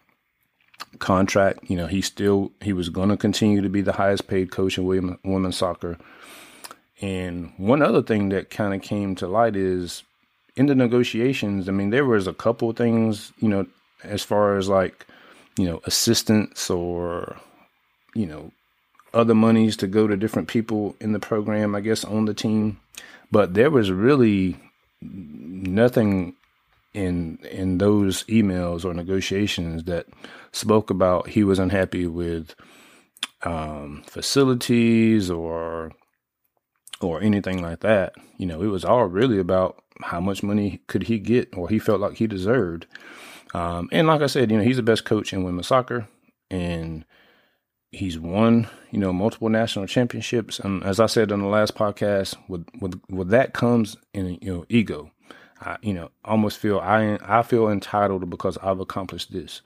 contract. 0.99 1.69
You 1.69 1.77
know, 1.77 1.87
he 1.87 2.01
still 2.01 2.51
he 2.61 2.73
was 2.73 2.89
going 2.89 3.09
to 3.09 3.17
continue 3.17 3.61
to 3.61 3.69
be 3.69 3.81
the 3.81 3.93
highest 3.93 4.27
paid 4.27 4.51
coach 4.51 4.77
in 4.77 4.85
women, 4.85 5.17
women's 5.23 5.57
soccer. 5.57 5.97
And 7.01 7.53
one 7.57 7.81
other 7.81 8.01
thing 8.01 8.29
that 8.29 8.49
kind 8.49 8.73
of 8.73 8.81
came 8.81 9.15
to 9.15 9.27
light 9.27 9.55
is 9.55 10.03
in 10.55 10.67
the 10.67 10.75
negotiations. 10.75 11.67
I 11.67 11.71
mean, 11.71 11.89
there 11.89 12.05
was 12.05 12.27
a 12.27 12.33
couple 12.33 12.71
things, 12.73 13.33
you 13.39 13.49
know, 13.49 13.67
as 14.03 14.23
far 14.23 14.57
as 14.57 14.69
like, 14.69 15.05
you 15.57 15.65
know, 15.65 15.81
assistance 15.83 16.69
or, 16.69 17.35
you 18.13 18.25
know, 18.25 18.51
other 19.13 19.35
monies 19.35 19.77
to 19.77 19.87
go 19.87 20.07
to 20.07 20.17
different 20.17 20.47
people 20.47 20.95
in 20.99 21.11
the 21.11 21.19
program, 21.19 21.75
I 21.75 21.81
guess, 21.81 22.03
on 22.03 22.25
the 22.25 22.33
team. 22.33 22.79
But 23.31 23.53
there 23.53 23.71
was 23.71 23.91
really 23.91 24.57
nothing 25.01 26.35
in 26.95 27.37
in 27.51 27.77
those 27.77 28.23
emails 28.23 28.85
or 28.85 28.93
negotiations 28.93 29.83
that 29.83 30.07
spoke 30.53 30.89
about 30.89 31.27
he 31.27 31.43
was 31.43 31.59
unhappy 31.59 32.07
with 32.07 32.55
um, 33.43 34.03
facilities 34.07 35.29
or 35.29 35.91
or 37.01 37.21
anything 37.21 37.61
like 37.61 37.81
that. 37.81 38.13
You 38.37 38.45
know, 38.45 38.61
it 38.61 38.67
was 38.67 38.85
all 38.85 39.05
really 39.05 39.37
about 39.39 39.83
how 40.01 40.21
much 40.21 40.41
money 40.41 40.81
could 40.87 41.03
he 41.03 41.19
get 41.19 41.55
or 41.55 41.67
he 41.69 41.79
felt 41.79 41.99
like 41.99 42.15
he 42.15 42.27
deserved. 42.27 42.87
Um, 43.53 43.89
and 43.91 44.07
like 44.07 44.21
I 44.21 44.27
said, 44.27 44.49
you 44.49 44.57
know, 44.57 44.63
he's 44.63 44.77
the 44.77 44.83
best 44.83 45.05
coach 45.05 45.33
in 45.33 45.43
women's 45.43 45.67
soccer 45.67 46.07
and 46.49 47.05
he's 47.91 48.17
won, 48.17 48.67
you 48.91 48.99
know, 48.99 49.11
multiple 49.11 49.49
national 49.49 49.87
championships. 49.87 50.59
And 50.59 50.83
as 50.83 50.99
I 50.99 51.05
said 51.05 51.31
in 51.31 51.41
the 51.41 51.47
last 51.47 51.75
podcast, 51.75 52.35
with 52.47 52.65
with 52.79 53.01
with 53.09 53.29
that 53.29 53.53
comes 53.53 53.97
in 54.13 54.37
you 54.41 54.53
know 54.53 54.65
ego. 54.69 55.11
I, 55.65 55.77
you 55.81 55.93
know, 55.93 56.11
almost 56.23 56.59
feel 56.59 56.79
I 56.79 57.17
I 57.21 57.41
feel 57.41 57.69
entitled 57.69 58.29
because 58.29 58.57
I've 58.59 58.79
accomplished 58.79 59.33
this. 59.33 59.61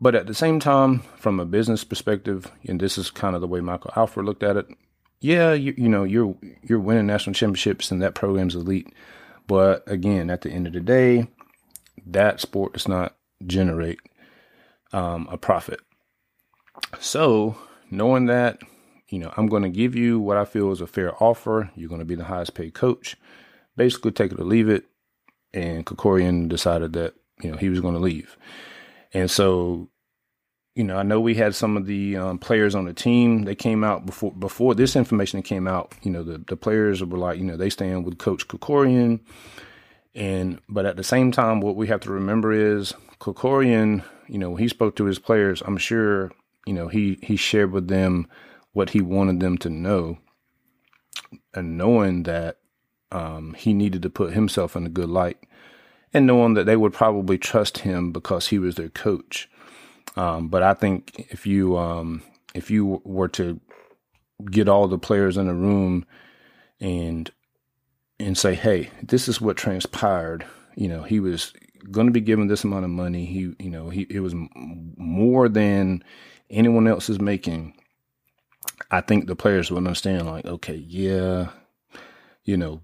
But 0.00 0.14
at 0.14 0.26
the 0.26 0.34
same 0.34 0.60
time, 0.60 1.00
from 1.16 1.38
a 1.38 1.44
business 1.44 1.84
perspective, 1.84 2.50
and 2.66 2.80
this 2.80 2.98
is 2.98 3.10
kind 3.10 3.34
of 3.34 3.42
the 3.42 3.46
way 3.46 3.60
Michael 3.60 3.92
Alford 3.94 4.24
looked 4.24 4.42
at 4.42 4.56
it. 4.56 4.66
Yeah, 5.20 5.52
you, 5.52 5.74
you 5.76 5.88
know, 5.88 6.04
you're 6.04 6.34
you're 6.62 6.80
winning 6.80 7.06
national 7.06 7.34
championships 7.34 7.90
and 7.90 8.02
that 8.02 8.14
program's 8.14 8.54
elite. 8.54 8.92
But 9.46 9.82
again, 9.86 10.30
at 10.30 10.40
the 10.40 10.50
end 10.50 10.66
of 10.66 10.72
the 10.72 10.80
day, 10.80 11.28
that 12.06 12.40
sport 12.40 12.72
does 12.72 12.88
not 12.88 13.16
generate 13.46 14.00
um, 14.92 15.28
a 15.30 15.36
profit. 15.36 15.80
So, 16.98 17.56
knowing 17.90 18.26
that, 18.26 18.60
you 19.08 19.18
know, 19.18 19.32
I'm 19.36 19.48
going 19.48 19.64
to 19.64 19.68
give 19.68 19.94
you 19.94 20.18
what 20.18 20.36
I 20.36 20.44
feel 20.44 20.72
is 20.72 20.80
a 20.80 20.86
fair 20.86 21.20
offer. 21.22 21.70
You're 21.74 21.88
going 21.88 22.00
to 22.00 22.06
be 22.06 22.14
the 22.14 22.24
highest 22.24 22.54
paid 22.54 22.74
coach 22.74 23.16
basically 23.80 24.10
take 24.10 24.30
it 24.30 24.38
or 24.38 24.44
leave 24.44 24.68
it. 24.68 24.84
And 25.54 25.86
Krikorian 25.86 26.50
decided 26.50 26.92
that, 26.92 27.14
you 27.40 27.50
know, 27.50 27.56
he 27.56 27.70
was 27.70 27.80
going 27.80 27.94
to 27.94 28.00
leave. 28.00 28.36
And 29.14 29.30
so, 29.30 29.88
you 30.74 30.84
know, 30.84 30.98
I 30.98 31.02
know 31.02 31.18
we 31.18 31.34
had 31.34 31.54
some 31.54 31.78
of 31.78 31.86
the 31.86 32.14
um, 32.18 32.38
players 32.38 32.74
on 32.74 32.84
the 32.84 32.92
team. 32.92 33.44
They 33.44 33.54
came 33.54 33.82
out 33.82 34.04
before 34.04 34.32
before 34.32 34.74
this 34.74 34.96
information 34.96 35.42
came 35.42 35.66
out. 35.66 35.94
You 36.02 36.10
know, 36.10 36.22
the 36.22 36.44
the 36.46 36.58
players 36.58 37.02
were 37.02 37.16
like, 37.16 37.38
you 37.38 37.44
know, 37.44 37.56
they 37.56 37.70
stand 37.70 38.04
with 38.04 38.18
Coach 38.18 38.48
Krikorian. 38.48 39.20
And 40.14 40.60
but 40.68 40.84
at 40.84 40.96
the 40.98 41.02
same 41.02 41.32
time, 41.32 41.60
what 41.60 41.74
we 41.74 41.88
have 41.88 42.00
to 42.00 42.12
remember 42.12 42.52
is 42.52 42.92
Krikorian. 43.18 44.04
You 44.28 44.38
know, 44.38 44.50
when 44.50 44.62
he 44.62 44.68
spoke 44.68 44.94
to 44.96 45.06
his 45.06 45.18
players, 45.18 45.62
I'm 45.62 45.78
sure 45.78 46.32
you 46.66 46.74
know 46.74 46.88
he 46.88 47.18
he 47.22 47.36
shared 47.36 47.72
with 47.72 47.88
them 47.88 48.28
what 48.72 48.90
he 48.90 49.00
wanted 49.00 49.40
them 49.40 49.56
to 49.58 49.70
know, 49.70 50.18
and 51.54 51.78
knowing 51.78 52.24
that 52.24 52.59
um, 53.12 53.54
he 53.54 53.72
needed 53.72 54.02
to 54.02 54.10
put 54.10 54.32
himself 54.32 54.76
in 54.76 54.86
a 54.86 54.90
good 54.90 55.08
light 55.08 55.38
and 56.12 56.26
knowing 56.26 56.54
that 56.54 56.64
they 56.64 56.76
would 56.76 56.92
probably 56.92 57.38
trust 57.38 57.78
him 57.78 58.12
because 58.12 58.48
he 58.48 58.58
was 58.58 58.74
their 58.74 58.88
coach. 58.88 59.48
Um, 60.16 60.48
but 60.48 60.62
I 60.62 60.74
think 60.74 61.26
if 61.30 61.46
you 61.46 61.76
um, 61.78 62.22
if 62.54 62.70
you 62.70 63.00
were 63.04 63.28
to 63.28 63.60
get 64.50 64.68
all 64.68 64.88
the 64.88 64.98
players 64.98 65.36
in 65.36 65.48
a 65.48 65.54
room 65.54 66.04
and 66.80 67.30
and 68.18 68.36
say, 68.36 68.54
"Hey, 68.54 68.90
this 69.02 69.28
is 69.28 69.40
what 69.40 69.56
transpired," 69.56 70.44
you 70.74 70.88
know, 70.88 71.02
he 71.02 71.20
was 71.20 71.52
going 71.90 72.06
to 72.06 72.12
be 72.12 72.20
given 72.20 72.48
this 72.48 72.64
amount 72.64 72.84
of 72.84 72.90
money. 72.90 73.24
He, 73.24 73.54
you 73.58 73.70
know, 73.70 73.88
he 73.90 74.06
it 74.10 74.20
was 74.20 74.34
more 74.56 75.48
than 75.48 76.02
anyone 76.48 76.88
else 76.88 77.08
is 77.08 77.20
making. 77.20 77.74
I 78.90 79.00
think 79.00 79.26
the 79.26 79.36
players 79.36 79.70
would 79.70 79.78
understand, 79.78 80.26
like, 80.26 80.46
okay, 80.46 80.74
yeah, 80.74 81.50
you 82.44 82.56
know, 82.56 82.80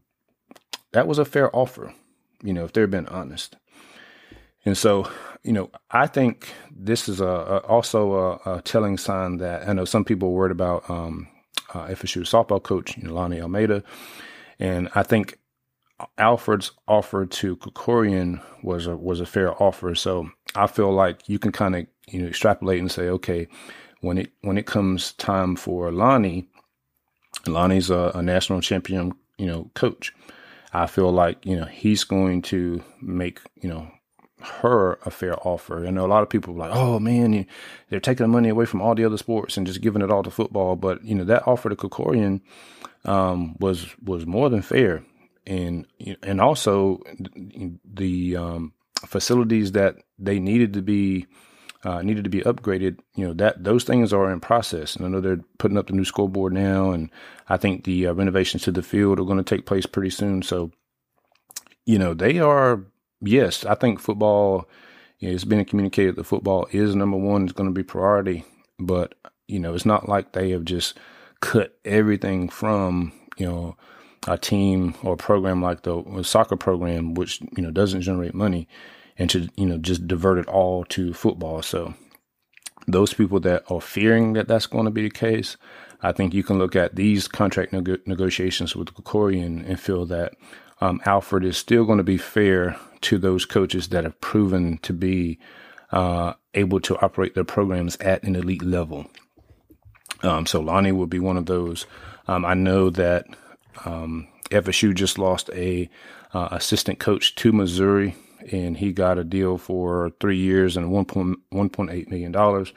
that 0.96 1.06
was 1.06 1.18
a 1.18 1.26
fair 1.26 1.54
offer, 1.54 1.92
you 2.42 2.54
know, 2.54 2.64
if 2.64 2.72
they're 2.72 2.86
being 2.86 3.06
honest. 3.08 3.56
And 4.64 4.78
so, 4.78 5.10
you 5.42 5.52
know, 5.52 5.70
I 5.90 6.06
think 6.06 6.48
this 6.74 7.06
is 7.06 7.20
a, 7.20 7.26
a 7.26 7.58
also 7.58 8.14
a, 8.14 8.56
a, 8.56 8.62
telling 8.62 8.96
sign 8.96 9.36
that 9.36 9.68
I 9.68 9.74
know 9.74 9.84
some 9.84 10.06
people 10.06 10.32
worried 10.32 10.52
about 10.52 10.88
um, 10.88 11.28
uh, 11.74 11.88
FSU 11.88 12.22
softball 12.22 12.62
coach, 12.62 12.96
you 12.96 13.02
know, 13.02 13.12
Lonni 13.12 13.40
Alameda, 13.40 13.84
and 14.58 14.88
I 14.94 15.02
think 15.02 15.38
Alford's 16.16 16.72
offer 16.88 17.26
to 17.26 17.56
Krikorian 17.56 18.42
was 18.62 18.86
a 18.86 18.96
was 18.96 19.20
a 19.20 19.26
fair 19.26 19.52
offer. 19.62 19.94
So 19.94 20.30
I 20.54 20.66
feel 20.66 20.92
like 20.94 21.28
you 21.28 21.38
can 21.38 21.52
kind 21.52 21.76
of 21.76 21.86
you 22.08 22.22
know 22.22 22.28
extrapolate 22.28 22.80
and 22.80 22.90
say, 22.90 23.10
okay, 23.10 23.48
when 24.00 24.16
it 24.16 24.32
when 24.40 24.56
it 24.56 24.64
comes 24.64 25.12
time 25.12 25.56
for 25.56 25.90
Lonni, 25.90 26.46
Lonni's 27.44 27.90
a, 27.90 28.12
a 28.14 28.22
national 28.22 28.62
champion, 28.62 29.12
you 29.36 29.46
know, 29.46 29.70
coach. 29.74 30.14
I 30.72 30.86
feel 30.86 31.10
like, 31.12 31.44
you 31.44 31.56
know, 31.56 31.64
he's 31.64 32.04
going 32.04 32.42
to 32.42 32.82
make, 33.00 33.40
you 33.54 33.68
know, 33.68 33.90
her 34.40 34.98
a 35.04 35.10
fair 35.10 35.34
offer. 35.46 35.86
I 35.86 35.90
know 35.90 36.04
a 36.04 36.08
lot 36.08 36.22
of 36.22 36.28
people 36.28 36.54
are 36.54 36.68
like, 36.68 36.76
oh 36.76 36.98
man, 36.98 37.46
they're 37.88 38.00
taking 38.00 38.24
the 38.24 38.28
money 38.28 38.48
away 38.48 38.66
from 38.66 38.82
all 38.82 38.94
the 38.94 39.04
other 39.04 39.16
sports 39.16 39.56
and 39.56 39.66
just 39.66 39.80
giving 39.80 40.02
it 40.02 40.10
all 40.10 40.22
to 40.22 40.30
football. 40.30 40.76
But, 40.76 41.04
you 41.04 41.14
know, 41.14 41.24
that 41.24 41.46
offer 41.46 41.68
to 41.68 41.76
Krikorian 41.76 42.40
um, 43.04 43.56
was 43.58 43.86
was 44.02 44.26
more 44.26 44.50
than 44.50 44.62
fair. 44.62 45.04
And 45.46 45.86
and 46.22 46.40
also 46.40 47.00
the 47.84 48.36
um, 48.36 48.72
facilities 49.06 49.72
that 49.72 49.96
they 50.18 50.38
needed 50.38 50.72
to 50.74 50.82
be 50.82 51.26
uh, 51.86 52.02
needed 52.02 52.24
to 52.24 52.30
be 52.30 52.40
upgraded. 52.40 52.98
You 53.14 53.28
know 53.28 53.34
that 53.34 53.62
those 53.62 53.84
things 53.84 54.12
are 54.12 54.32
in 54.32 54.40
process, 54.40 54.96
and 54.96 55.06
I 55.06 55.08
know 55.08 55.20
they're 55.20 55.44
putting 55.58 55.78
up 55.78 55.86
the 55.86 55.92
new 55.92 56.04
scoreboard 56.04 56.52
now, 56.52 56.90
and 56.90 57.10
I 57.48 57.56
think 57.56 57.84
the 57.84 58.08
uh, 58.08 58.12
renovations 58.12 58.64
to 58.64 58.72
the 58.72 58.82
field 58.82 59.20
are 59.20 59.24
going 59.24 59.38
to 59.38 59.44
take 59.44 59.66
place 59.66 59.86
pretty 59.86 60.10
soon. 60.10 60.42
So, 60.42 60.72
you 61.84 61.98
know, 61.98 62.12
they 62.12 62.40
are. 62.40 62.84
Yes, 63.20 63.64
I 63.64 63.76
think 63.76 64.00
football. 64.00 64.68
You 65.20 65.28
know, 65.28 65.34
it's 65.34 65.44
been 65.44 65.64
communicated 65.64 66.16
that 66.16 66.24
football 66.24 66.66
is 66.72 66.96
number 66.96 67.16
one. 67.16 67.44
It's 67.44 67.52
going 67.52 67.70
to 67.70 67.74
be 67.74 67.84
priority, 67.84 68.44
but 68.80 69.14
you 69.46 69.60
know, 69.60 69.72
it's 69.72 69.86
not 69.86 70.08
like 70.08 70.32
they 70.32 70.50
have 70.50 70.64
just 70.64 70.98
cut 71.40 71.78
everything 71.84 72.48
from 72.48 73.12
you 73.36 73.46
know 73.46 73.76
a 74.26 74.36
team 74.36 74.96
or 75.04 75.14
a 75.14 75.16
program 75.16 75.62
like 75.62 75.82
the 75.82 76.02
soccer 76.24 76.56
program, 76.56 77.14
which 77.14 77.40
you 77.56 77.62
know 77.62 77.70
doesn't 77.70 78.00
generate 78.00 78.34
money 78.34 78.66
and 79.18 79.30
to 79.30 79.48
you 79.56 79.66
know 79.66 79.78
just 79.78 80.06
divert 80.06 80.38
it 80.38 80.48
all 80.48 80.84
to 80.86 81.14
football. 81.14 81.62
So 81.62 81.94
those 82.86 83.14
people 83.14 83.40
that 83.40 83.64
are 83.70 83.80
fearing 83.80 84.34
that 84.34 84.48
that's 84.48 84.66
going 84.66 84.84
to 84.84 84.90
be 84.90 85.02
the 85.02 85.10
case, 85.10 85.56
I 86.02 86.12
think 86.12 86.34
you 86.34 86.42
can 86.42 86.58
look 86.58 86.76
at 86.76 86.96
these 86.96 87.28
contract 87.28 87.72
neg- 87.72 88.06
negotiations 88.06 88.76
with 88.76 88.94
Krikorian 88.94 89.68
and 89.68 89.80
feel 89.80 90.06
that 90.06 90.34
um, 90.80 91.00
Alford 91.04 91.44
is 91.44 91.56
still 91.56 91.84
going 91.84 91.98
to 91.98 92.04
be 92.04 92.18
fair, 92.18 92.76
to 93.02 93.18
those 93.18 93.44
coaches 93.44 93.88
that 93.88 94.04
have 94.04 94.20
proven 94.20 94.78
to 94.78 94.92
be 94.92 95.38
uh, 95.92 96.34
able 96.54 96.80
to 96.80 96.98
operate 97.00 97.34
their 97.34 97.44
programs 97.44 97.96
at 97.96 98.22
an 98.24 98.34
elite 98.34 98.62
level. 98.62 99.06
Um, 100.22 100.46
so 100.46 100.62
Lonni 100.62 100.92
will 100.92 101.06
be 101.06 101.18
one 101.18 101.36
of 101.36 101.46
those. 101.46 101.86
Um, 102.26 102.44
I 102.44 102.54
know 102.54 102.90
that 102.90 103.26
um, 103.84 104.28
FSU 104.50 104.94
just 104.94 105.18
lost 105.18 105.50
a 105.52 105.88
uh, 106.34 106.48
assistant 106.50 106.98
coach 106.98 107.34
to 107.36 107.52
Missouri, 107.52 108.16
and 108.52 108.76
he 108.76 108.92
got 108.92 109.18
a 109.18 109.24
deal 109.24 109.58
for 109.58 110.10
three 110.20 110.38
years 110.38 110.76
and 110.76 110.90
one 110.90 111.04
point 111.04 111.38
one 111.50 111.68
point 111.68 111.90
eight 111.90 112.10
million 112.10 112.32
dollars. 112.32 112.72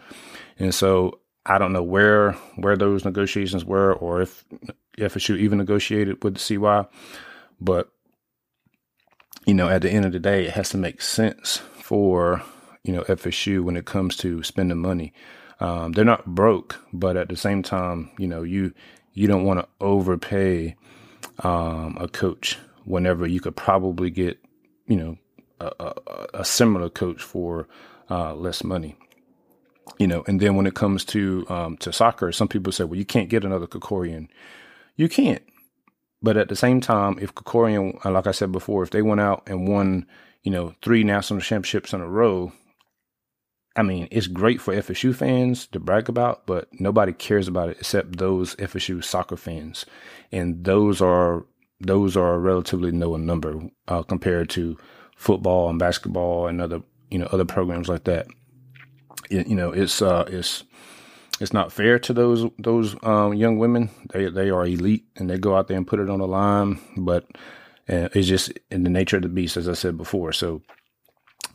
And 0.58 0.74
so 0.74 1.20
I 1.46 1.58
don't 1.58 1.74
know 1.74 1.84
where 1.84 2.34
where 2.56 2.78
those 2.78 3.06
negotiations 3.06 3.66
were, 3.66 3.94
or 3.94 4.22
if 4.22 4.46
FSU 4.98 5.38
even 5.38 5.58
negotiated 5.58 6.24
with 6.24 6.36
the 6.36 6.40
CY, 6.40 6.86
but 7.60 7.90
you 9.46 9.54
know, 9.54 9.70
at 9.70 9.82
the 9.82 9.90
end 9.90 10.06
of 10.06 10.12
the 10.12 10.20
day, 10.20 10.46
it 10.46 10.52
has 10.52 10.70
to 10.70 10.78
make 10.78 11.02
sense 11.02 11.58
for 11.58 12.42
you 12.84 12.94
know 12.94 13.04
FSU 13.04 13.64
when 13.64 13.78
it 13.78 13.86
comes 13.86 14.16
to 14.18 14.44
spending 14.44 14.78
money. 14.78 15.14
Um, 15.60 15.92
they're 15.92 16.06
not 16.06 16.26
broke, 16.26 16.80
but 16.94 17.18
at 17.18 17.30
the 17.30 17.36
same 17.36 17.64
time, 17.64 18.12
you 18.18 18.28
know, 18.28 18.44
you 18.44 18.74
you 19.14 19.28
don't 19.28 19.44
want 19.44 19.60
to 19.60 19.68
overpay 19.82 20.76
um, 21.44 21.98
a 22.00 22.08
coach 22.08 22.58
whenever 22.86 23.28
you 23.28 23.40
could 23.40 23.56
probably 23.56 24.10
get, 24.10 24.40
you 24.88 24.96
know, 24.96 25.18
a, 25.60 25.94
a, 26.36 26.46
similar 26.46 26.90
coach 26.90 27.22
for 27.22 27.68
uh, 28.10 28.34
less 28.34 28.64
money. 28.64 28.96
You 29.98 30.08
know, 30.08 30.24
and 30.28 30.40
then 30.40 30.56
when 30.56 30.68
it 30.68 30.76
comes 30.76 31.04
to 31.06 31.46
um, 31.50 31.78
to 31.78 31.92
soccer, 31.92 32.32
some 32.32 32.48
people 32.48 32.72
say, 32.72 32.84
well, 32.84 32.98
you 32.98 33.06
can't 33.06 33.30
get 33.30 33.44
another 33.44 33.68
Krikorian. 33.68 34.30
You 34.96 35.10
can't. 35.10 35.44
But 36.22 36.38
at 36.38 36.50
the 36.50 36.56
same 36.56 36.82
time, 36.82 37.18
if 37.20 37.34
Krikorian, 37.34 38.04
like 38.04 38.28
I 38.28 38.32
said 38.32 38.52
before, 38.52 38.84
if 38.84 38.92
they 38.92 39.02
went 39.02 39.22
out 39.22 39.44
and 39.48 39.68
won, 39.68 40.06
you 40.44 40.52
know, 40.52 40.76
three 40.82 41.04
national 41.04 41.40
championships 41.40 41.94
in 41.94 42.02
a 42.02 42.08
row, 42.08 42.52
I 43.76 43.84
mean, 43.84 44.10
it's 44.12 44.28
great 44.28 44.60
for 44.60 44.74
FSU 44.74 45.16
fans 45.16 45.68
to 45.68 45.80
brag 45.80 46.10
about, 46.10 46.46
but 46.46 46.68
nobody 46.74 47.14
cares 47.14 47.48
about 47.48 47.70
it 47.70 47.78
except 47.80 48.18
those 48.18 48.56
FSU 48.58 49.04
soccer 49.04 49.38
fans, 49.38 49.86
and 50.32 50.64
those 50.66 51.02
are 51.02 51.46
those 51.80 52.18
are 52.18 52.40
relatively 52.40 52.90
in 52.90 53.26
number 53.26 53.70
uh, 53.88 54.04
compared 54.04 54.50
to 54.50 54.78
football 55.20 55.70
and 55.70 55.78
basketball 55.78 56.48
and 56.48 56.62
other 56.62 56.82
you 57.12 57.20
know 57.20 57.28
other 57.32 57.46
programs 57.46 57.90
like 57.90 58.06
that. 58.06 58.28
It, 59.30 59.48
you 59.48 59.56
know, 59.56 59.72
it's 59.72 60.02
uh, 60.02 60.26
it's 60.30 60.64
it's 61.42 61.54
not 61.54 61.74
fair 61.74 62.00
to 62.00 62.14
those 62.14 62.50
those 62.58 62.96
um, 63.04 63.34
young 63.34 63.60
women. 63.60 63.90
They 64.14 64.30
they 64.30 64.50
are 64.50 64.66
elite 64.66 65.06
and 65.18 65.30
they 65.30 65.38
go 65.38 65.56
out 65.56 65.68
there 65.68 65.78
and 65.78 65.86
put 65.86 66.00
it 66.00 66.10
on 66.10 66.20
the 66.20 66.28
line, 66.28 66.80
but 66.96 67.26
uh, 67.90 68.08
it's 68.16 68.30
just 68.30 68.54
in 68.72 68.84
the 68.84 68.90
nature 68.90 69.18
of 69.18 69.24
the 69.24 69.30
beast, 69.30 69.58
as 69.58 69.68
I 69.68 69.74
said 69.74 69.98
before. 69.98 70.32
So 70.32 70.62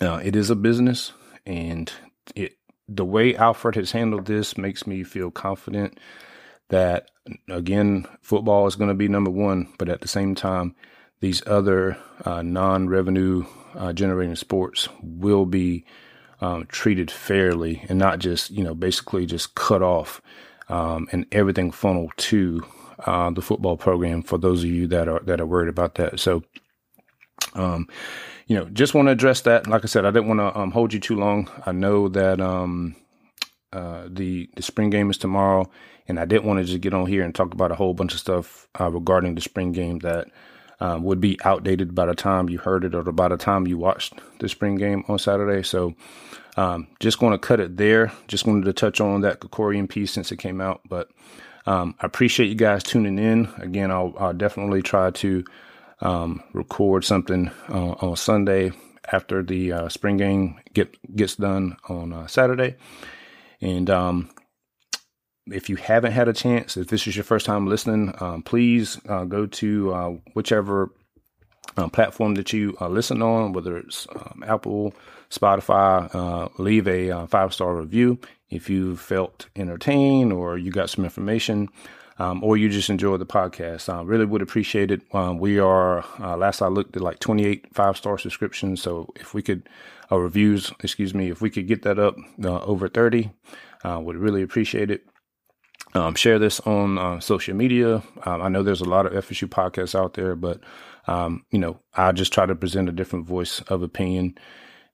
uh, 0.00 0.20
it 0.22 0.36
is 0.36 0.50
a 0.50 0.56
business 0.56 1.12
and 1.46 1.90
it 2.36 2.58
the 2.86 3.04
way 3.04 3.34
Alford 3.34 3.76
has 3.76 3.92
handled 3.92 4.26
this 4.26 4.58
makes 4.58 4.86
me 4.86 5.04
feel 5.04 5.30
confident 5.30 5.98
that 6.68 7.10
again 7.48 8.06
football 8.20 8.66
is 8.66 8.76
going 8.76 8.88
to 8.88 8.94
be 8.94 9.08
number 9.08 9.30
one, 9.30 9.72
but 9.78 9.88
at 9.88 10.02
the 10.02 10.08
same 10.08 10.34
time, 10.34 10.74
these 11.20 11.46
other 11.46 11.96
uh, 12.24 12.42
non-revenue 12.42 13.44
uh, 13.74 13.92
generating 13.92 14.36
sports 14.36 14.88
will 15.02 15.46
be 15.46 15.84
um, 16.40 16.66
treated 16.66 17.10
fairly 17.10 17.84
and 17.88 17.98
not 17.98 18.18
just 18.18 18.50
you 18.50 18.62
know 18.62 18.74
basically 18.74 19.26
just 19.26 19.54
cut 19.54 19.82
off 19.82 20.20
um, 20.68 21.08
and 21.12 21.26
everything 21.32 21.70
funneled 21.70 22.12
to 22.16 22.64
uh, 23.06 23.30
the 23.30 23.42
football 23.42 23.76
program 23.76 24.22
for 24.22 24.38
those 24.38 24.62
of 24.62 24.70
you 24.70 24.86
that 24.86 25.08
are 25.08 25.20
that 25.20 25.40
are 25.40 25.46
worried 25.46 25.68
about 25.68 25.94
that. 25.96 26.20
So. 26.20 26.42
Um, 27.54 27.88
you 28.46 28.56
know, 28.56 28.66
just 28.66 28.94
want 28.94 29.08
to 29.08 29.12
address 29.12 29.40
that. 29.42 29.66
Like 29.66 29.84
I 29.84 29.86
said, 29.86 30.04
I 30.04 30.10
didn't 30.10 30.28
want 30.28 30.40
to 30.40 30.58
um, 30.58 30.70
hold 30.70 30.92
you 30.92 31.00
too 31.00 31.16
long. 31.16 31.48
I 31.64 31.72
know 31.72 32.08
that 32.08 32.40
um, 32.40 32.94
uh, 33.72 34.04
the 34.08 34.48
the 34.54 34.62
spring 34.62 34.90
game 34.90 35.10
is 35.10 35.18
tomorrow, 35.18 35.70
and 36.06 36.20
I 36.20 36.24
didn't 36.26 36.44
want 36.44 36.58
to 36.60 36.64
just 36.64 36.80
get 36.80 36.94
on 36.94 37.06
here 37.06 37.24
and 37.24 37.34
talk 37.34 37.54
about 37.54 37.72
a 37.72 37.74
whole 37.74 37.94
bunch 37.94 38.12
of 38.12 38.20
stuff 38.20 38.68
uh, 38.78 38.90
regarding 38.90 39.34
the 39.34 39.40
spring 39.40 39.72
game 39.72 40.00
that 40.00 40.28
um, 40.80 41.04
would 41.04 41.20
be 41.20 41.38
outdated 41.44 41.94
by 41.94 42.06
the 42.06 42.14
time 42.14 42.48
you 42.48 42.58
heard 42.58 42.84
it 42.84 42.94
or 42.94 43.02
by 43.04 43.28
the 43.28 43.36
time 43.36 43.66
you 43.66 43.78
watched 43.78 44.14
the 44.40 44.48
spring 44.48 44.76
game 44.76 45.04
on 45.08 45.18
Saturday. 45.18 45.62
So, 45.62 45.94
um, 46.56 46.86
just 47.00 47.18
going 47.18 47.32
to 47.32 47.38
cut 47.38 47.60
it 47.60 47.76
there. 47.76 48.12
Just 48.28 48.46
wanted 48.46 48.64
to 48.66 48.72
touch 48.72 49.00
on 49.00 49.22
that 49.22 49.40
Krikorian 49.40 49.88
piece 49.88 50.12
since 50.12 50.30
it 50.30 50.36
came 50.36 50.60
out, 50.60 50.80
but 50.88 51.10
um, 51.66 51.94
I 52.00 52.06
appreciate 52.06 52.48
you 52.48 52.54
guys 52.54 52.82
tuning 52.82 53.18
in. 53.18 53.48
Again, 53.58 53.90
I'll, 53.90 54.14
I'll 54.18 54.34
definitely 54.34 54.82
try 54.82 55.10
to 55.10 55.44
um, 56.00 56.42
record 56.52 57.04
something 57.04 57.50
uh, 57.68 57.92
on 58.00 58.16
Sunday 58.16 58.72
after 59.10 59.42
the 59.42 59.72
uh, 59.72 59.88
spring 59.88 60.16
game 60.16 60.60
get 60.72 60.96
gets 61.14 61.36
done 61.36 61.76
on 61.88 62.12
uh, 62.12 62.26
Saturday. 62.26 62.76
And 63.60 63.88
um, 63.90 64.30
if 65.50 65.68
you 65.68 65.76
haven't 65.76 66.12
had 66.12 66.28
a 66.28 66.32
chance, 66.32 66.76
if 66.76 66.88
this 66.88 67.06
is 67.06 67.16
your 67.16 67.24
first 67.24 67.46
time 67.46 67.66
listening, 67.66 68.14
um, 68.20 68.42
please 68.42 69.00
uh, 69.08 69.24
go 69.24 69.46
to 69.46 69.94
uh, 69.94 70.10
whichever 70.34 70.90
uh, 71.76 71.88
platform 71.88 72.34
that 72.34 72.52
you 72.52 72.76
listen 72.80 73.20
on, 73.22 73.52
whether 73.52 73.76
it's 73.76 74.06
um, 74.14 74.44
Apple, 74.46 74.94
Spotify. 75.30 76.50
leave 76.58 76.86
a 76.86 77.26
five 77.26 77.52
star 77.52 77.74
review 77.74 78.18
if 78.50 78.70
you 78.70 78.96
felt 78.96 79.48
entertained 79.56 80.32
or 80.32 80.56
you 80.56 80.70
got 80.70 80.90
some 80.90 81.04
information 81.04 81.68
um, 82.18 82.42
or 82.44 82.56
you 82.56 82.68
just 82.68 82.90
enjoyed 82.90 83.20
the 83.20 83.26
podcast. 83.26 83.92
I 83.92 84.02
really 84.02 84.24
would 84.24 84.42
appreciate 84.42 84.90
it. 84.90 85.02
Um, 85.12 85.38
we 85.38 85.58
are, 85.58 86.04
uh, 86.20 86.36
last 86.36 86.62
I 86.62 86.68
looked 86.68 86.96
at 86.96 87.02
like 87.02 87.18
28 87.18 87.74
five 87.74 87.96
star 87.96 88.18
subscriptions. 88.18 88.80
So 88.82 89.12
if 89.16 89.34
we 89.34 89.42
could, 89.42 89.68
uh, 90.10 90.18
reviews, 90.18 90.72
excuse 90.82 91.14
me, 91.14 91.30
if 91.30 91.40
we 91.40 91.50
could 91.50 91.66
get 91.66 91.82
that 91.82 91.98
up 91.98 92.16
uh, 92.42 92.60
over 92.60 92.88
30, 92.88 93.30
uh, 93.84 94.00
would 94.00 94.16
really 94.16 94.42
appreciate 94.42 94.90
it. 94.90 95.06
Um, 95.94 96.14
share 96.16 96.38
this 96.38 96.60
on 96.60 96.98
uh, 96.98 97.20
social 97.20 97.54
media. 97.54 98.02
Um, 98.24 98.42
I 98.42 98.48
know 98.48 98.62
there's 98.62 98.80
a 98.80 98.88
lot 98.88 99.06
of 99.06 99.12
FSU 99.12 99.48
podcasts 99.48 99.94
out 99.94 100.14
there, 100.14 100.34
but 100.34 100.60
um, 101.06 101.44
you 101.50 101.58
know, 101.58 101.78
I 101.94 102.12
just 102.12 102.32
try 102.32 102.46
to 102.46 102.54
present 102.54 102.88
a 102.88 102.92
different 102.92 103.26
voice 103.26 103.60
of 103.68 103.82
opinion, 103.82 104.36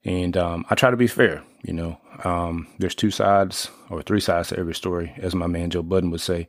and 0.05 0.37
um, 0.37 0.67
I 0.69 0.75
try 0.75 0.91
to 0.91 0.97
be 0.97 1.07
fair. 1.07 1.43
You 1.63 1.73
know, 1.73 1.99
um, 2.25 2.67
there's 2.79 2.95
two 2.95 3.11
sides 3.11 3.71
or 3.89 4.03
three 4.03 4.21
sides 4.21 4.49
to 4.49 4.59
every 4.59 4.75
story, 4.75 5.13
as 5.19 5.35
my 5.35 5.47
man 5.47 5.71
Joe 5.71 5.83
Budden 5.83 6.11
would 6.11 6.21
say. 6.21 6.49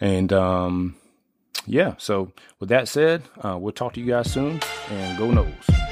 And 0.00 0.32
yeah, 1.66 1.94
so 1.98 2.32
with 2.60 2.68
that 2.70 2.88
said, 2.88 3.22
uh, 3.40 3.56
we'll 3.58 3.72
talk 3.72 3.94
to 3.94 4.00
you 4.00 4.06
guys 4.06 4.32
soon 4.32 4.60
and 4.90 5.18
go 5.18 5.28
Noles. 5.28 5.91